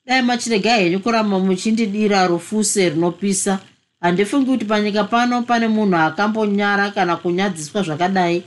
Dai 0.06 0.22
machirega 0.22 0.76
henyu 0.76 1.00
kuramba 1.00 1.38
muchindidira 1.38 2.26
rufuse 2.26 2.88
runopisa 2.88 3.58
handifungi 4.00 4.46
kuti 4.46 4.64
panyika 4.64 5.04
pano 5.04 5.42
pane 5.42 5.68
munhu 5.68 5.96
akambonyara 5.96 6.90
kana 6.90 7.16
kunyadziswa 7.16 7.82
zvakadai. 7.82 8.42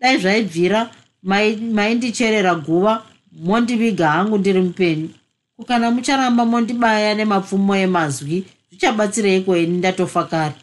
Dai 0.00 0.18
zvaibvira 0.18 0.90
maindicherera 1.22 2.54
guva 2.54 3.02
mondiviga 3.32 4.08
hangu 4.08 4.38
ndiri 4.38 4.60
mupenyu. 4.60 5.08
Kukana 5.56 5.90
mucharamba 5.90 6.44
mondibaya 6.44 7.14
nemapfumo 7.14 7.76
emazwi 7.76 8.44
zvichabatsireiko 8.70 9.56
ini 9.56 9.78
ndatofa 9.78 10.24
kare? 10.24 10.54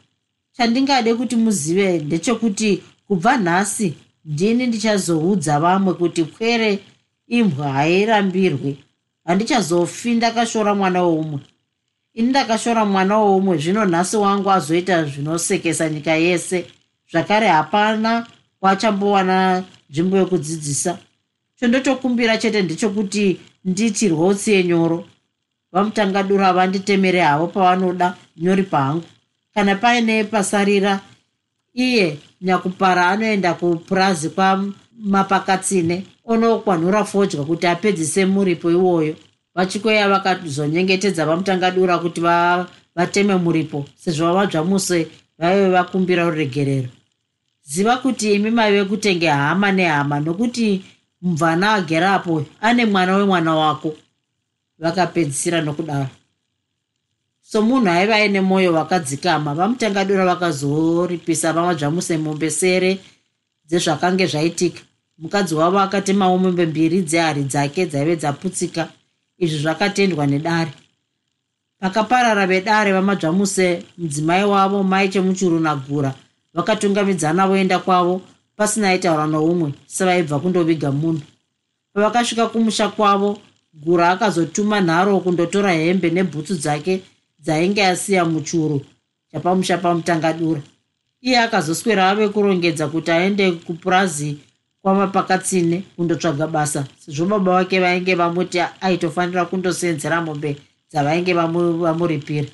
Chandingade 0.58 1.14
kuti 1.14 1.36
muzive 1.36 2.00
ndechekuti 2.00 2.84
kubva 3.08 3.38
nhasi 3.38 3.94
ndini 4.26 4.68
ndichazoudza 4.68 5.60
vamwe 5.60 5.94
kuti 5.94 6.24
kwere 6.24 6.80
imbwa 7.40 7.72
hairambirwe 7.72 8.78
handichazofi 9.26 10.14
ndakashora 10.16 10.76
mwana 10.76 11.04
woumwe. 11.04 11.40
Ini 12.14 12.30
ndakashora 12.30 12.86
mwana 12.86 13.18
woumwe 13.18 13.58
zvino 13.58 13.86
nhasi 13.86 14.18
wangu 14.18 14.52
azoita 14.52 15.04
zvinosekesa 15.06 15.90
nyika 15.90 16.12
yese. 16.12 16.66
Zvakare 17.12 17.48
hapana 17.48 18.28
wachambowana 18.62 19.64
nzvimbo 19.90 20.18
yekudzidzisa. 20.18 20.98
Chondotokumbira 21.60 22.38
chete 22.38 22.62
ndechekuti 22.62 23.40
nditi 23.66 24.08
rwotsi 24.10 24.52
yenyoro. 24.52 25.06
Vamutangadura 25.72 26.54
vanditemere 26.54 27.22
havo 27.22 27.48
pavanoda 27.48 28.18
nyori 28.38 28.64
pangu. 28.64 29.04
Kana 29.54 29.76
paine 29.76 30.24
pasarira 30.24 31.00
iye 31.74 32.18
nyakupara 32.42 33.08
anoenda 33.08 33.54
kupurazi 33.54 34.30
kwamapakatsine 34.30 36.06
onokwanhura 36.26 37.06
fodya 37.06 37.44
kuti 37.44 37.68
apedzise 37.68 38.26
muripo 38.26 38.72
iwoyo. 38.72 39.16
Vachikweya 39.56 40.10
vakazonyengetedza 40.10 41.26
vamutangadura 41.26 41.98
kuti 42.00 42.22
vateme 42.96 43.36
muripo 43.36 43.86
sezvo 43.96 44.26
vamadzvamuse 44.28 45.08
vaive 45.38 45.70
vakumbira 45.70 46.24
ruregerero. 46.30 46.90
Ziva 47.64 47.98
kuti 47.98 48.34
imi 48.34 48.52
maive 48.52 48.86
kutenge 48.86 49.28
hama 49.28 49.72
nehama 49.72 50.20
nokuti 50.20 50.86
mubvana 51.22 51.74
agerapo 51.74 52.46
ane 52.62 52.86
mwana 52.86 53.16
wemwana 53.16 53.56
wako. 53.56 53.96
Vakapedzisira 54.80 55.62
nokudaro. 55.62 56.10
Somunhu 57.42 57.90
aiva 57.90 58.16
aine 58.16 58.42
mwoyo 58.42 58.74
wakadzikama 58.74 59.54
vamutangadura 59.54 60.26
vakazoripisa 60.26 61.54
vamadzvamuse 61.54 62.18
mombe 62.18 62.50
sere 62.50 63.00
dzezvakange 63.68 64.28
zvaitika 64.28 64.82
mukadzi 65.24 65.56
wavo 65.56 65.80
akatemawo 65.80 66.38
mombe 66.38 66.66
mbiri 66.66 67.02
dzehari 67.02 67.44
dzake 67.44 67.86
dzaive 67.86 68.16
dzaputsika 68.16 68.88
izvi 69.38 69.58
zvakatendwa 69.64 70.28
nedare. 70.28 70.72
Pakaparara 71.80 72.48
vedare 72.48 72.92
vamadzvamuse 72.94 73.84
mudzimai 73.98 74.44
wavo 74.44 74.84
mai 74.84 75.10
chemuchuru 75.10 75.60
nagura 75.60 76.14
vakatungamidzana 76.54 77.48
voenda 77.48 77.80
kwavo 77.80 78.22
pasina 78.56 78.90
aitaura 78.90 79.28
noumwe 79.28 79.74
sevaibva 79.88 80.40
kundoviga 80.40 80.92
munhu. 80.92 81.22
Pavakasvika 81.94 82.48
kumusha 82.48 82.90
kwavo 82.90 83.40
gura 83.74 84.10
akazotuma 84.10 84.82
nharo 84.82 85.20
kundotora 85.20 85.72
hembe 85.72 86.10
nebhutsu 86.10 86.56
dzake 86.56 87.02
dzainge 87.40 87.86
asiya 87.86 88.26
muchuru 88.26 88.82
chapamusha 89.32 89.78
pamutangadura. 89.78 90.62
Iye 91.22 91.40
akazoswera 91.40 92.10
ave 92.10 92.30
kurongedza 92.30 92.88
kuti 92.88 93.12
aende 93.12 93.52
kupurazi 93.52 94.38
kwamapakatsine 94.84 95.84
kundotsvaga 95.96 96.48
basa. 96.48 96.86
Sezvo 97.00 97.26
baba 97.26 97.52
vake 97.52 97.80
vainge 97.80 98.16
vamuti 98.16 98.60
aitofanira 98.82 99.46
kundoseenzera 99.46 100.22
mombe 100.22 100.58
dzavainge 100.92 101.34
vamuripira. 101.34 102.48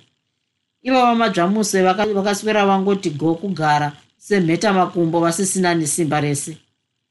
Ivo 0.84 1.02
vamadzvamuse 1.02 1.84
vakaswera 1.84 2.66
vangoti 2.66 3.10
go 3.10 3.36
kugara 3.36 3.92
semheta 4.18 4.74
makumbo 4.74 5.20
vasisina 5.20 5.76
nesimba 5.76 6.22
rese. 6.22 6.58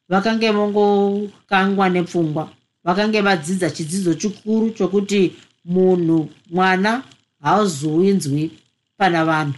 Vakange 0.08 0.50
vongokangwa 0.50 1.88
nepfungwa 1.88 2.48
vakange 2.84 3.20
vadzidza 3.20 3.70
chidzidzo 3.70 4.14
chikuru 4.14 4.70
chokuti 4.70 5.32
munhu 5.64 6.28
mwana 6.50 7.02
haazowinzwi 7.42 8.50
pana 8.96 9.24
vanhu. 9.24 9.54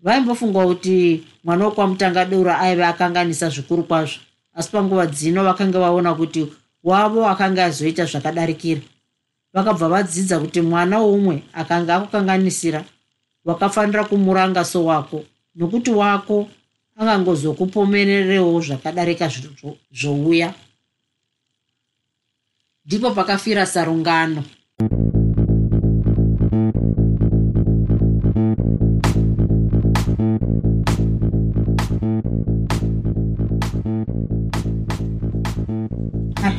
Vaimbofungwa 0.00 0.66
kuti 0.66 1.24
mwana 1.44 1.64
wokwamutanga 1.64 2.24
dura 2.24 2.58
aive 2.58 2.84
akanganisa 2.84 3.48
zvikuru 3.48 3.82
kwazvo 3.82 4.18
asi 4.58 4.70
panguva 4.70 5.06
dzino 5.06 5.44
vakanga 5.46 5.78
vaona 5.78 6.14
kuti 6.14 6.42
wavo 6.82 7.28
akanga 7.28 7.64
azoita 7.64 8.04
zvakadarikira 8.10 8.82
vakabva 9.54 9.88
vadzidza 9.88 10.40
kuti 10.42 10.60
mwana 10.60 10.98
woumwe 10.98 11.42
akanga 11.52 11.94
akukanganisira 11.96 12.84
wakafanira 13.44 14.04
kumuranga 14.04 14.64
sowako 14.64 15.24
nokuti 15.54 15.90
wako 15.90 16.48
angangozokupomererewo 16.98 18.60
zvakadarika 18.60 19.30
zvouya. 19.92 20.54
Ndipo 22.86 23.10
pakafira 23.10 23.66
sarungano 23.66 24.44